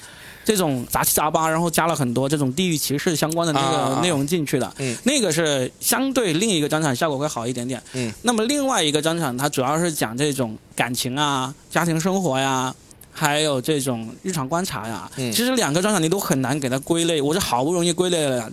[0.52, 12.76] 这种杂七杂八，然后加了很多这种地域歧视相关的那啊个内容进去的，嗯，那个是相对另一个专场效果会好一点点，嗯，那么另外一个专场它主要是讲这种感情啊、家庭生活呀，
[13.14, 15.32] 还有这种日常观察呀，嗯。
[15.32, 18.52] 其实两个专场你都很难给它归类，我是好不容易归类了两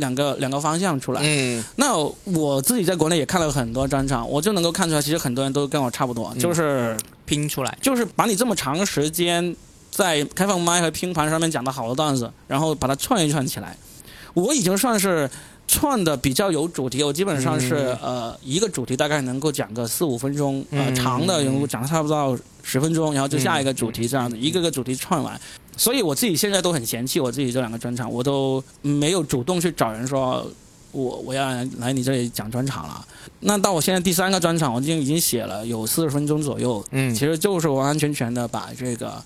[0.00, 1.22] 两个两个方向出来。
[1.24, 1.64] 嗯。
[1.76, 6.38] 那我自己在国内也看了很多专场，我就能够看出来，其实很多人都跟我差不多，嗯。
[6.38, 9.56] 就是拼出来，就是把你这么长时间
[9.98, 13.76] 在开放麦和拼盘上面讲的好的段子，然后把它串一串起来，
[14.32, 15.28] 我已经算是
[15.66, 25.40] 串的比较有主题，我基本上是、呃一个主题大概能够讲个四五分钟，呃嗯长的能够讲差不多十分钟，然后就下一个主题这样子，一个个主题串完。
[25.76, 30.48] 所以我自己现在都很嫌弃我自己这两个专场，我都没有主动去找人说。
[30.90, 33.06] 我我要来你这里讲专场了，
[33.40, 39.22] 那到我现在第三个专场，我已经已经写了有四十分钟左右，嗯其实就是完完全全的把这个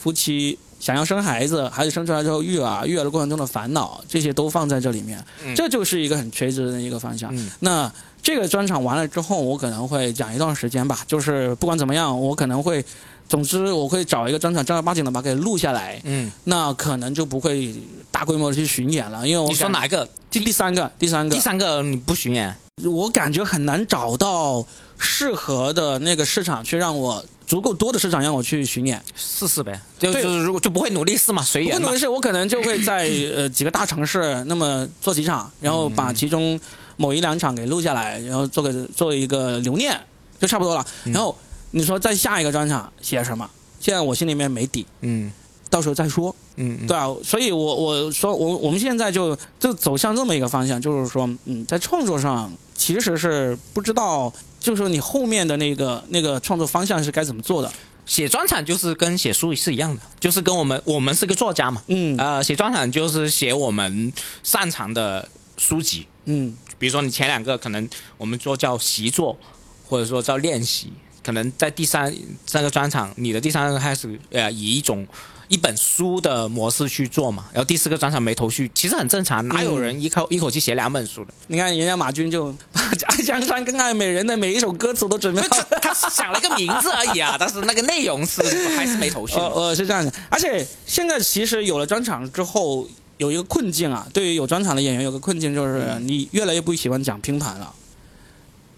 [0.00, 7.34] 夫妻想要生孩子，孩子生出来之后育儿，育儿的过程中的烦恼，这些都放在这里面，嗯这就是一个很垂直的一个方向。
[7.36, 12.84] 嗯那这个专场完了之后，我可能会讲一段时间吧，就是不管怎么样，我可能会，
[13.28, 17.74] 总之我会找一个专场正儿八经的把它给录下来，嗯，那可能就不会
[18.10, 20.06] 大规模的去巡演了，因为我你说哪一个？
[20.30, 22.54] 第第三个，第三个第，三个你不巡演？
[22.84, 24.64] 我感觉很难找到
[24.98, 29.02] 适合的那个市场去让我足够多的市场让我去巡演。
[29.16, 36.58] 试试呗，就是如果就不会努力试嘛，随缘嘛不努力试，我可能就会在呃几个大城市，那么做几场，然后把其中
[36.96, 40.00] 某一两场给录下来，然后做个做一个留念，
[40.40, 40.86] 就差不多了。
[41.06, 41.36] 嗯然后
[41.72, 43.50] 你说在下一个专场写什么？
[43.80, 45.32] 现在我心里面没底，嗯
[45.68, 46.32] 到时候再说。
[46.54, 57.72] 嗯，嗯对啊，所以我我说我我们现在就就走向这么一个方向，就是说，嗯，在创作上其实是不知道，就是说你后面的那个那个创作方向是该怎么做的。
[58.06, 62.16] 写专场就是跟写书是一样的，就是跟我们我们是个作家嘛，嗯。
[62.18, 66.56] 呃，写专场就是写我们擅长的书籍，嗯。
[66.76, 69.38] 比如说你前两个可能我们说叫习作，
[69.86, 70.92] 或者说叫练习，
[71.22, 72.12] 可能在第三
[72.46, 75.06] 三个专场，你的第三个开始呃以一种
[75.50, 81.34] 一本书的模式去做嘛，然后第四个专场没头绪，其实很正常，哪有人一口、一口气写两本书的？
[81.48, 88.40] 你看人家马军就把《爱江山》跟《爱美人》的每一首歌词都准备好他他想了个名字而已啊， 但是那个内容是
[88.76, 89.34] 还是没头绪。
[89.34, 92.86] 呃呃，是这样的，而且现在其实有了专场之后，
[93.16, 97.74] 有一个困境啊，对于有专场的演员有个困境就是，你越来越不喜欢讲拼盘了。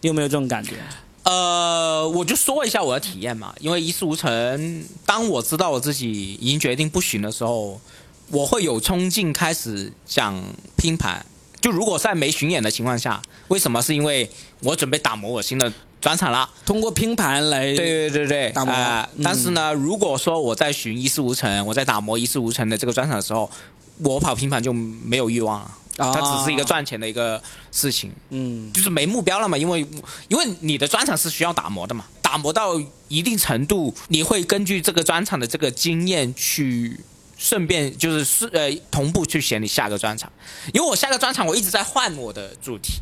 [0.01, 0.77] 你有没有这种感觉？
[1.25, 7.81] 呃，我就说一下我的体验嘛，因为一事无成，当我知道我自己已经决定不行的时候，
[8.29, 10.43] 我会有冲劲开始想
[10.77, 11.25] 拼盘。
[11.61, 13.81] 就如果在没巡演的情况下，为什么？
[13.81, 14.29] 是因为
[14.65, 16.51] 我准备打磨我新的专场了。
[16.67, 23.49] 通过拼盘来对对对对，打磨呃嗯但是呢，如果说我在巡一事无成，我在打磨一事无成的这个专场的时候，
[23.99, 25.71] 我跑拼盘就没有欲望了。
[25.97, 28.13] 啊它只是一个赚钱的一个事情。
[28.31, 29.87] 嗯就是没目标了嘛，因为
[30.29, 36.99] 因为你的专场是需要打磨的嘛，打磨到一定程度，你会根据这个专场的这个经验去
[37.37, 40.31] 顺便就是是呃同步去写你下个专场，
[40.73, 43.01] 因为我下个专场我一直在换我的主题。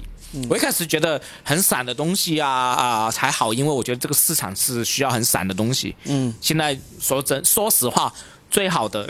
[0.49, 5.97] 我一开始觉得很散的东西啊啊才好，因为我觉得这个市场是需要很散的东西。
[6.05, 8.15] 嗯现在说真，说实话，
[8.49, 9.09] 最好的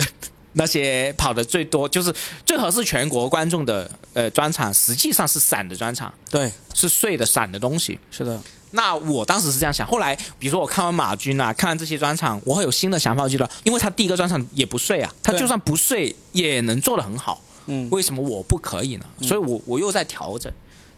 [0.55, 2.13] 那些跑的最多，就是
[2.45, 7.99] 最合适全国观众的呃专场，实际上是散的专场，对，是碎的散的东西。
[8.11, 8.41] 是的，
[8.73, 19.07] 那我当时是这样想，后来比如说我看完马军啊，看完这些专场，我会有新的想法，我觉得因为他第一个专场也不碎啊，他就算不碎也能做得很好，嗯为什么我不可以呢？
[19.23, 20.53] 所以我我又在调整。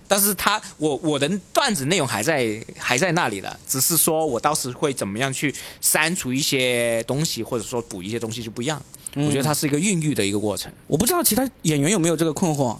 [0.08, 8.82] 但是他我我的段子内容还在还在那里的，只是说我到时会怎么样去删除一些东西，或者说补一些东西就不一样。
[9.14, 10.72] 我觉得它是一个孕育的一个过程。
[10.86, 12.76] 我不知道其他演员有没有这个困惑，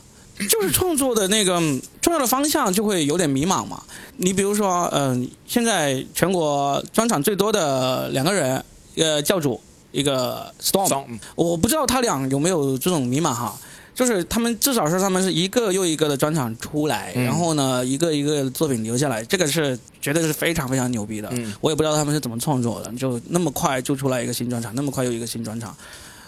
[0.49, 3.83] 就是创作的那个嗯重要的方向就会有点迷茫嘛。
[4.17, 8.63] 你比如说，嗯、现在全国专场最多的两个人，
[8.95, 9.61] 一个教主，
[9.91, 13.57] 一个 Storm，嗯我不知道他俩有没有这种迷茫哈。
[13.95, 21.29] 就是他们至少是他们是一个又一个的专场出来，嗯然后呢一个一个作品留下来，这个是绝对是非常非常牛逼的。
[21.33, 25.77] 嗯我也不知道他们是怎么创作的，就那么快就出来一个新专场，那么快又一个新专场。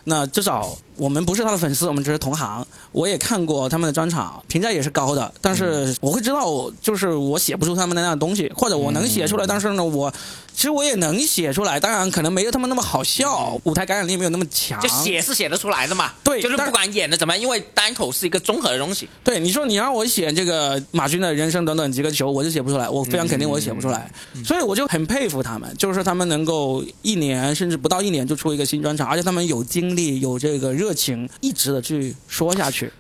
[0.05, 2.65] 那至少我们不是他的粉丝，我们只是同行。
[2.93, 10.13] 我也看过他们的专场，评价也是高的，但是我会知道，就是我写不出他们的那样的东西，或者我能写出来，但是呢，我
[10.55, 14.81] 其实我也能写出来，当然可能没有他们那么好笑，舞台感染力没有那么强。
[14.81, 16.13] 就写是写得出来的嘛。
[16.23, 19.09] 对就是不管演的怎么样，因为单口是一个综合的东西。
[19.25, 24.11] 对，你说你让我写这个马军的人生短短几个球，我就写不出来，我非常肯定我写不出来，
[24.45, 32.93] 所以我就很佩服他们，就是他们能够一年甚至不到一年就出一个新专场，而且他们有精力、有这个热情，一直的去说下去。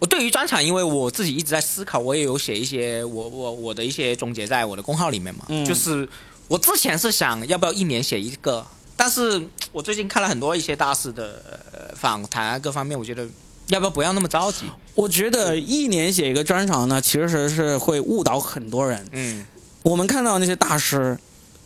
[0.00, 5.44] 我对于专场，因为我自己一直在思考，我也有写一些我我我的一些总结在我的公号里面嘛。
[5.48, 6.08] 嗯就是
[6.48, 9.40] 我之前是想要不要一年写一个，但是
[9.70, 11.42] 我最近看了很多一些大师的、
[11.72, 13.26] 呃、访谈啊，各方面，我觉得
[13.68, 14.64] 要不要不要那么着急。
[14.94, 19.06] 我觉得一年写一个专场呢，其实是会误导很多人。
[19.12, 19.46] 嗯。
[19.82, 21.16] 我们看到那些大师，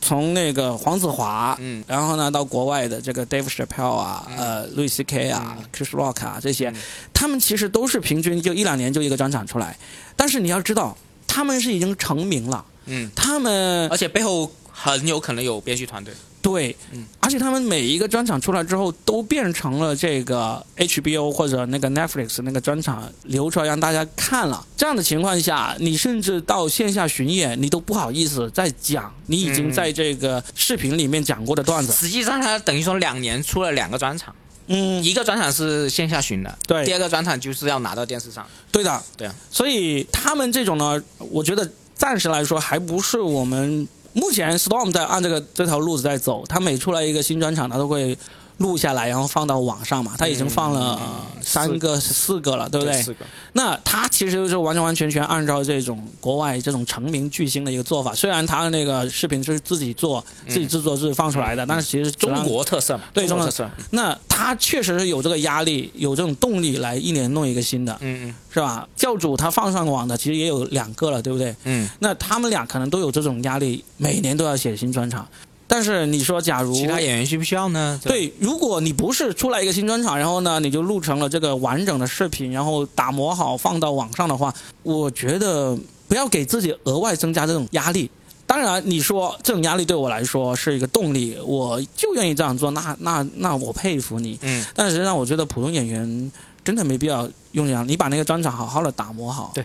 [0.01, 1.83] 从那个黄子华，嗯。
[1.87, 5.30] 然后呢到国外的这个 Dave Chappelle 啊，呃，Louis C.K.
[5.30, 6.76] 啊、Chris Rock 啊这些，嗯。
[7.14, 9.78] 他们其实都是平均就一两年就一个专场出来，
[10.16, 10.97] 但是你要知道，
[11.28, 16.12] 他们是已经成名了，嗯，他们而且背后很有可能有编剧团队。
[16.41, 24.66] 对，嗯而且他们每一个专场出来之后，都变成了这个 HBO 或者那个 Netflix 那个专场流出来让大家看了。
[24.77, 31.93] 这样的情况下，你甚至到线下巡演，你都不好意思再讲你已经在这个视频里面讲过的段子。
[31.93, 34.35] 实际上，他等于说两年出了两个专场，
[34.66, 38.45] 嗯，一个专场是线下巡的，对第二个专场就是要拿到电视上。
[38.73, 39.35] 对的，对啊。
[39.49, 46.44] 所以他们这种呢，我觉得暂时来说还不是我们目前 Storm 在按这个这条路子在走。
[46.46, 48.16] 他每出来一个新专场，他都会
[48.59, 50.14] 录下来，然后放到网上嘛。
[50.18, 51.00] 他已经放了
[51.40, 53.03] 三个、四个了，对不对？
[53.03, 53.24] 四个。
[53.55, 58.14] 那他其实就是完完全全按照这种国外这种成名巨星的一个做法。
[58.14, 63.68] 虽然他的那个视频是自己做、自己制作、自己放出来的，但是其实中国特色嘛，对中国特色。
[63.90, 68.86] 那他确实是有这个压力，有这种动力来一年弄一个新的，嗯嗯是吧？
[68.94, 71.55] 教主他放上网的其实也有两个了，对不对？
[71.64, 75.26] 嗯，那他们俩可能都有这种压力，每年都要写新专场。
[75.73, 77.99] 但是你说，假如其他演员需不需要呢？
[78.05, 84.53] 对，如果你不是出来一个新专场，然后呢，你就录成了这个完整的视频，然后打磨好放到网上的话，
[84.83, 85.75] 我觉得
[86.07, 88.11] 不要给自己额外增加这种压力。
[88.47, 94.39] 当然，你说这种压力对我来说是一个动力，我就愿意这样做，那那那我佩服你。
[94.43, 96.31] 嗯，但实际上，我觉得普通演员
[96.62, 99.53] 真的没必要用这样，你把那个专场好好的打磨好。
[99.55, 99.64] 对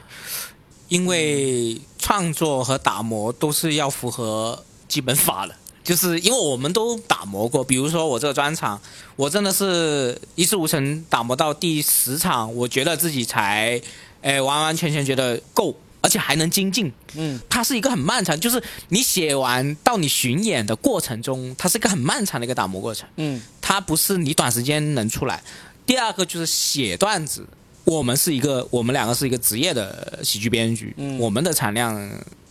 [0.88, 5.54] 因为创作和打磨都是要符合基本法的。
[5.88, 8.78] 就是因为我们都打磨过，比如说我这个专场，
[9.16, 13.82] 我真的是一事无成，打磨到第十场，我觉得自己才，
[14.22, 16.92] 哎，完完全全觉得够，而且还能精进。
[17.16, 23.08] 嗯，它是一个很漫长，就是你写完到你巡演的过程中，它是一个很漫长的一个打磨过程。
[23.16, 25.42] 嗯它不是你短时间能出来。
[25.86, 27.48] 第二个就是写段子，
[27.86, 31.96] 我们是一个，我们两个是一个职业的喜剧编剧，嗯我们的产量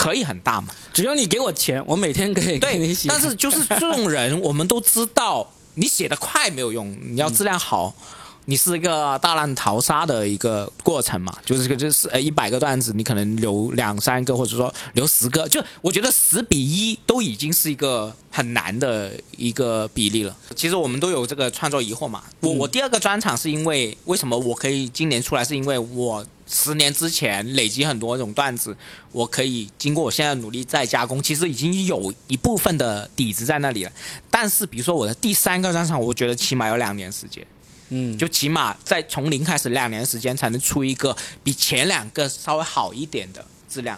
[0.06, 0.68] 可以很大嘛。
[0.92, 3.08] 只要你给我钱，我每天可以给你写。
[3.08, 7.92] 但是就是这种人，我们都知道，你写的快没有用，你要质量好。
[8.48, 20.36] 你是一个大浪淘沙的一个过程嘛，就是这个就是呃一百个段子，你可能留两三个，或者说留十个，就我觉得十比一都已经是一个很难的一个比例了。
[20.54, 22.22] 其实我们都有这个创作疑惑嘛。
[22.38, 28.76] 我我第二个专场是因为为什么我可以今年出来，是因为我十年之前累积很多这种段子，
[29.12, 33.92] 我可以经过我现在努力再加工，其实已经有一部分的底子在那里了。
[34.30, 37.46] 但是比如说我的第三个专场，我觉得起码有两年时间。
[37.88, 43.96] 嗯，就起码在从零开始两年时间才能出一个比前两个稍微好一点的质量，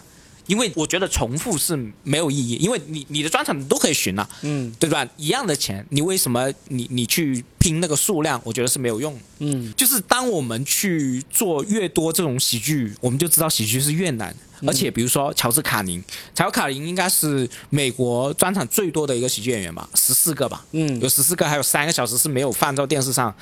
[0.49, 5.07] 因为我觉得重复是没有意义，因为你你的专场你都可以巡啊，嗯对吧？
[5.15, 8.41] 一样的钱，你为什么你你去拼那个数量？
[8.43, 9.17] 我觉得是没有用。
[9.37, 14.35] 嗯就是当我们去做越多这种喜剧，我们就知道喜剧是越难。
[14.67, 16.03] 而且比如说乔治卡宁，
[16.35, 23.33] 乔治卡宁应该是美国专场最多的一个喜剧演员吧，十四个吧，嗯有十四个，还有三个小时是没有放到电视上。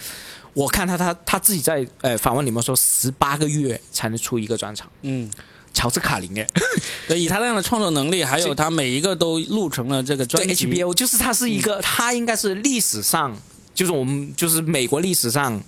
[0.53, 4.87] 我看他他他自己在呃访问里面说，十八个月才能出一个专场。
[5.01, 5.29] 嗯，
[5.74, 6.47] 乔治卡林哎，
[7.07, 10.68] 对，以他那样的创作能力，还有他每一个都录成了这个专对辑。
[10.68, 13.36] HBO，就是他是一个，他应该是历史上，
[13.74, 15.61] 就是我们就是美国历史上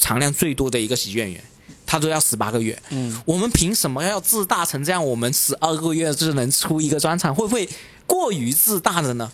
[0.00, 1.42] 产量最多的一个喜剧演员，
[1.84, 2.80] 他都要十八个月。
[2.90, 5.04] 嗯，我们凭什么要自大成这样？
[5.04, 7.68] 我们十二个月就能出一个专场，会不会
[8.06, 9.30] 过于自大了呢？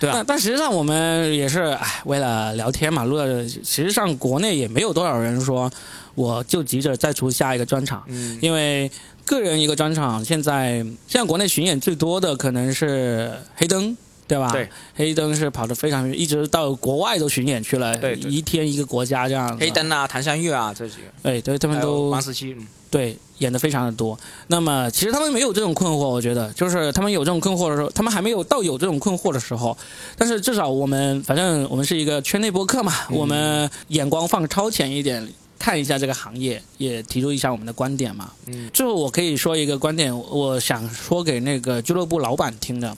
[0.00, 3.48] 对啊但，但实际上我们也是，哎，为了聊天嘛，录的。
[3.48, 5.68] 实际上国内也没有多少人说
[6.14, 8.88] 我就急着再出下一个专场，嗯因为
[9.28, 13.96] 个人一个专场，现在现在国内巡演最多的可能是黑灯。
[14.28, 14.52] 对吧？
[14.52, 19.56] 对，黑灯是跑得非常远，一直到国外都巡演去了，对对一天一个国家这样。
[19.56, 24.18] 黑灯啊，谭香玉啊这几个，对对，他们都王十七，嗯对，演的非常的多。
[24.48, 29.74] 那么其实他们没有这种困惑，我觉得就是他们有这种困惑的时候，他们还没有到有这种困惑的时候。
[30.14, 35.26] 但是至少我们反正我们是一个圈内播客嘛，我们眼光放超前一点。
[35.58, 38.32] 看一下这个行业，也提出一下我们的观点嘛。
[38.46, 42.96] 嗯，最后我可以说一个观点，我想说给那个俱乐部老板听的，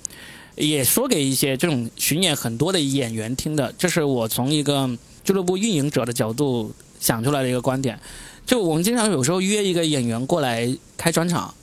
[0.56, 3.72] 也说给一些这种巡演很多的演员听的。
[3.78, 4.88] 这是我从一个
[5.24, 7.98] 俱乐部运营者的角度想出来的一个观点。
[8.46, 11.54] 就我们经常有时候约一个演员过来开专场，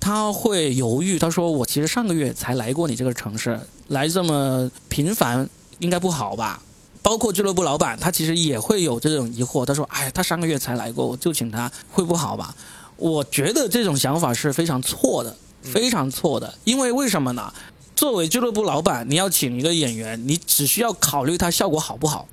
[0.00, 5.48] 他会犹豫，他说：“我其实上个月才来过你这个城市，来这么频繁，
[5.80, 6.62] 应该不好吧？”
[7.04, 9.62] 包括俱乐部老板，他其实也会有这种疑惑。
[9.62, 12.56] 他说：“哎，他上个月才来过，我就请他，会不好吧？”
[12.96, 16.54] 我觉得这种想法是非常错的，非常错的。
[16.64, 17.52] 因为为什么呢？
[17.94, 22.26] 作为俱乐部老板，你要请一个演员，你只需要考虑他效果好不好。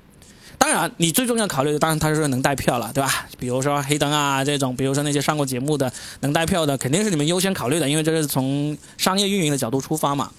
[0.56, 3.26] 当然，你最重要考虑的当然他是能带票了，对吧？
[3.38, 10.30] 比如说黑灯啊这种，比如说那些上过节目的能带票的，肯定是你们优先考虑的，因为这是从商业运营的角度出发嘛。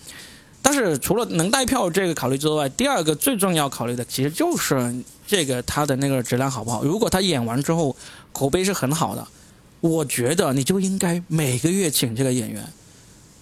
[0.66, 4.96] 但是除了能带票这个考虑之外，第二个最重要考虑的其实就是
[5.28, 6.84] 这个他的那个质量好不好。
[6.84, 7.94] 如果他演完之后
[8.32, 9.28] 口碑是很好的，
[9.82, 12.66] 我觉得你就应该每个月请这个演员，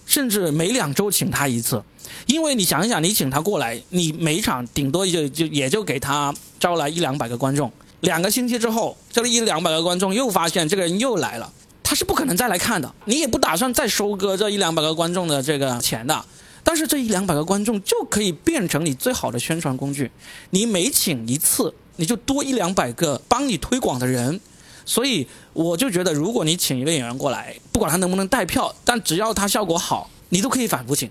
[0.04, 1.80] 甚至每两周请他一次。
[2.26, 7.70] 因为你想一想，你请他过来，你每场顶多就就也就给他招来一两百个观众，
[8.00, 11.52] 两个星期之后，这一两百个观众又发现这个人又来了，
[11.84, 16.24] 他是不可能再来看的，你也不打算再收割这一两百个观众的这个钱的。
[16.64, 20.10] 但是这一两百个观众就可以变成你最好的宣传工具，
[20.50, 24.40] 你每请一次，你就多一两百个帮你推广的人。
[24.84, 31.08] 所以我就觉得，如果你请一个演员过来，不管他能不能带票，但只要他效果好，你都可以反复请，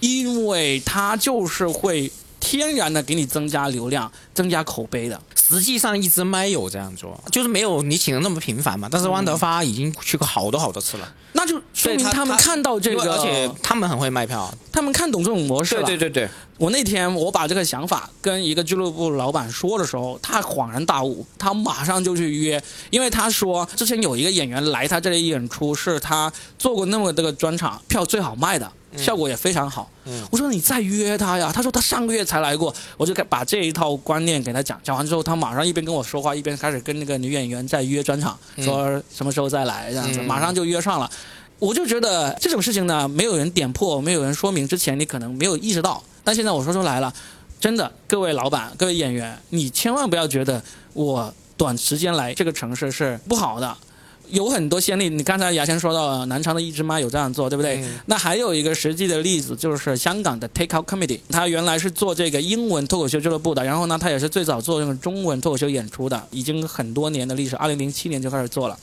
[0.00, 2.10] 因为他就是会
[2.40, 5.20] 天然的给你增加流量、增加口碑的。
[5.36, 8.88] 实际上一直麦有这样做，就是没有你请的那么频繁嘛。
[8.90, 14.52] 但是汪德发已经去过好多好多次了，那就说明他他们看到这个，而且他们很会卖票。
[14.72, 15.82] 他们看懂这种模式了。
[15.82, 29.90] 对对对，我那天我把这个想法跟一个俱乐部老板说的时候，他恍然大悟，他马上就去约，因为他说之前有一个演员来他这里演出，是他做过那么这个专场，票最好卖的，效果也非常好。
[30.06, 41.10] 嗯我说你再约他呀，他说他上个月才来过，我就给把这一套观念给他讲，讲完之后，他马上一边跟我说话，一边开始跟那个女演员在约专场，嗯说什么时候再来这样子，嗯马上就约上了。
[41.58, 46.02] 我就觉得这种事情呢，没有人点破，没有人说明之前，你可能没有意识到。
[46.24, 47.12] 但现在我说出来了，
[47.60, 50.62] 真的，各位老板、各位演员，你千万不要觉得
[50.94, 53.76] 我短时间来这个城市是不好的。
[54.32, 57.76] 有很多先例，你刚才牙签说到南昌的一只妈有这样做，对不对？
[57.82, 68.78] 嗯那还有一个实际的例子，就是香港的 Take Out Comedy，他原来是做这个英文脱口秀俱乐部的，然后呢，他也是最早做这个中文脱口秀演出的，已经很多年的历史，二零零七年就开始做了。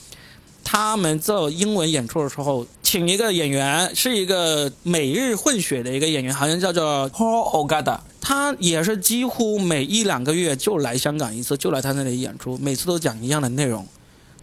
[0.63, 13.87] 他们做英文演出的时候，请一个演员是一个美日混血的一个演员，好像叫做 Paul Ogada，他也是几乎每一两个月就来香港一次，就来他那里演出，每次都讲一样的内容。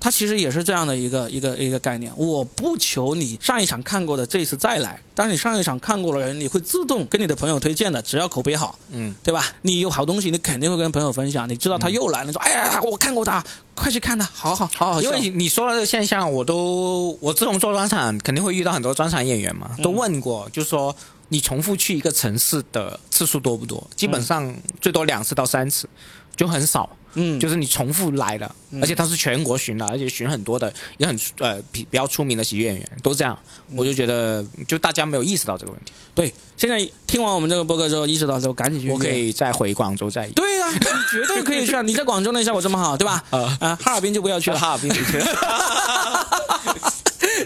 [0.05, 2.13] 他其实也是这样的一个一个一个概念。
[2.15, 9.47] 我不求你上一场看过的这一次再来，但是你上一场看过的人，你会自动跟你的朋友推荐的，只要口碑好，嗯，对吧？
[9.63, 11.49] 你有好东西，你肯定会跟朋友分享。
[11.49, 13.43] 你知道他又来了，你说哎呀，我看过他，
[13.75, 15.01] 快去看他，好好好好。
[15.01, 20.95] 因为你你说的这个现象，我都我自从做专场，肯定会遇到很多专场演员嘛，都问过，就是说
[21.29, 23.83] 你重复去一个城市的次数多不多？
[23.97, 25.89] 基本上最多两次到三次，
[26.37, 26.95] 就很少。
[27.15, 28.51] 嗯，就是你重复来的，
[28.81, 33.39] 而且他是全国巡的，而且巡很多的，也很呃比比较出名的喜剧演员都这样，
[33.75, 35.93] 我就觉得就大家没有意识到这个问题。
[36.15, 36.33] 对。
[36.57, 38.89] 现在听完我们这个播客之后，意识到之后，赶紧去。
[38.89, 40.79] 我可以再回广州再对呀、你
[41.11, 41.83] 绝对可以去啊！
[41.83, 43.25] 你在广州那效果这么好， 对吧？
[43.31, 44.59] 啊啊，哈尔滨就不要去了。
[44.59, 45.03] 哈尔滨去，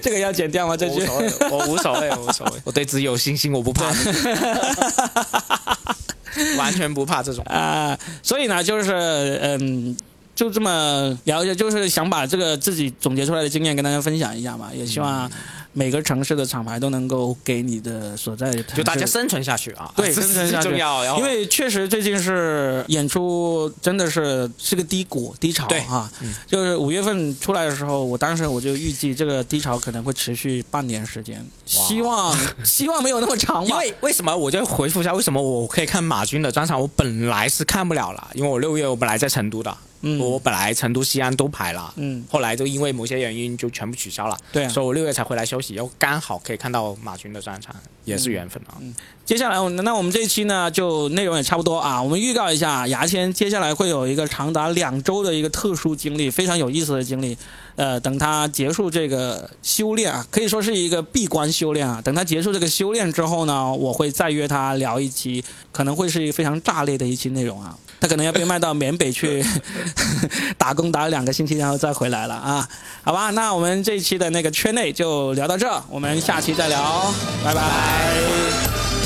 [0.03, 0.77] 这个要剪掉吗？
[0.77, 3.91] 这句无所谓，我无所谓，无所谓， 我对自己有信心，我不怕，
[6.57, 7.45] 完全不怕这种。
[7.45, 9.97] 啊、所以呢，就是嗯，
[10.35, 15.31] 就这么聊一下，就是想把这个自己总结出来的经验跟大家分享一下嘛，也希望
[15.79, 20.71] 每个城市的厂牌都能够给你的所在的就大家生存下去啊，对 生存下去。
[21.17, 26.35] 因为确实最近是演出真的是是个低谷低潮对哈、嗯。
[26.49, 33.71] 就是五月份出来的时候，我当时我就预计这个低潮可能会持续半年时间，希望 希望没有那么长吧。
[33.71, 36.81] 因为为什么我就回复一下，为什么我可以看马军的专场？
[36.81, 47.75] 我本来是看不了了，因为我六月我本来在成都的，嗯我本来成都、西安都排了，嗯，后来就因为某些原因就全部取消了，对啊所以我六月才回来休息，又刚好可以看到马群的专场，
[48.05, 48.79] 也是缘分啊。
[49.25, 52.03] 接下来，我那我们这一期呢，就内容也差不多啊。
[52.03, 57.37] 我们预告一下，牙签接下来会有一个长达两周的一个特殊经历，非常有意思的经历。
[57.77, 62.01] 呃，等他结束这个修炼啊，可以说是一个闭关修炼啊。
[62.03, 67.77] 等他结束这个修炼之后呢，我会再约他聊一期，可能会是一个非常炸裂的一期内容啊。
[68.01, 69.45] 他可能要被卖到缅北去
[70.57, 72.69] 打工打两个星期，然后再回来了啊。
[73.03, 77.13] 好吧，那我们这一期的那个圈内就聊到这，我们下期再聊，
[77.45, 78.98] 拜拜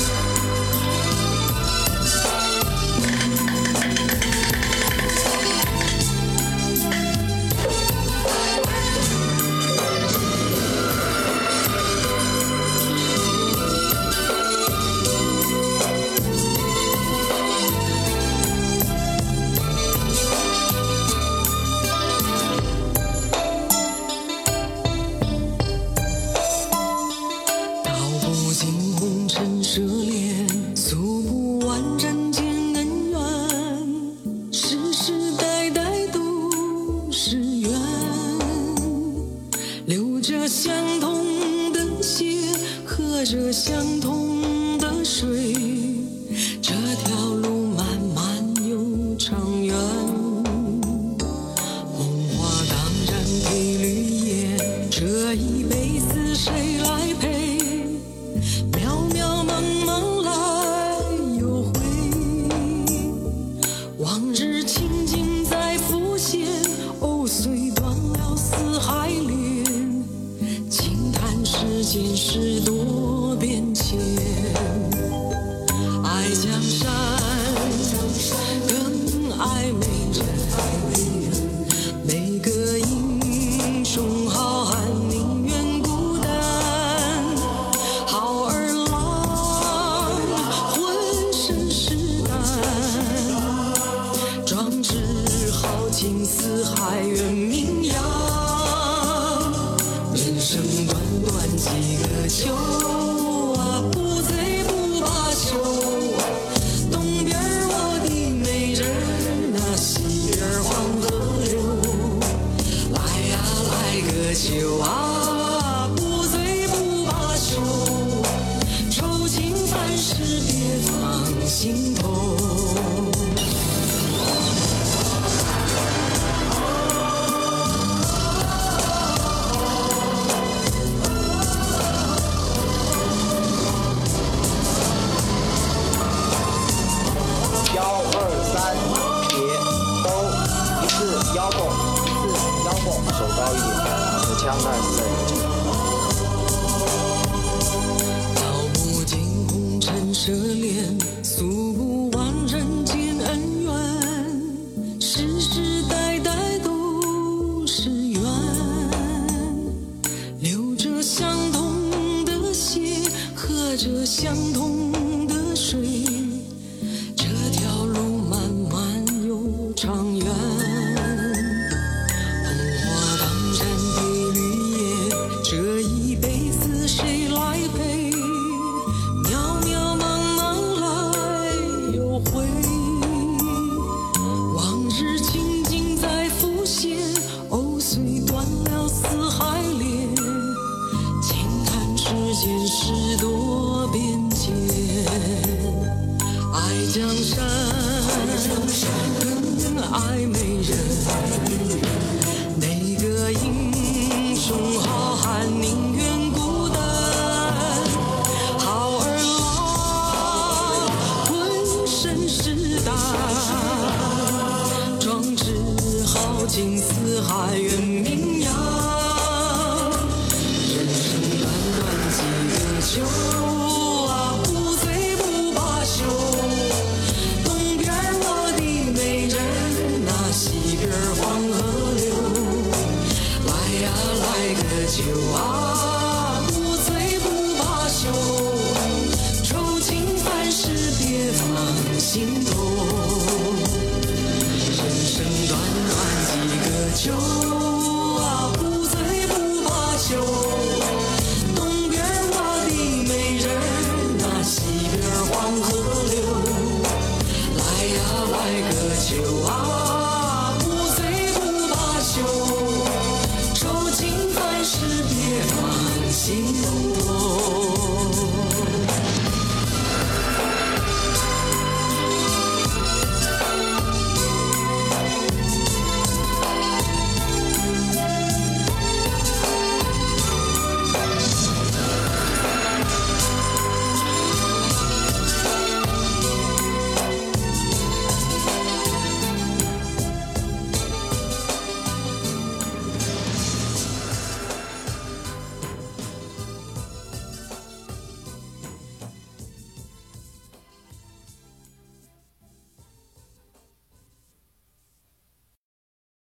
[216.53, 218.32] 心似海，远明。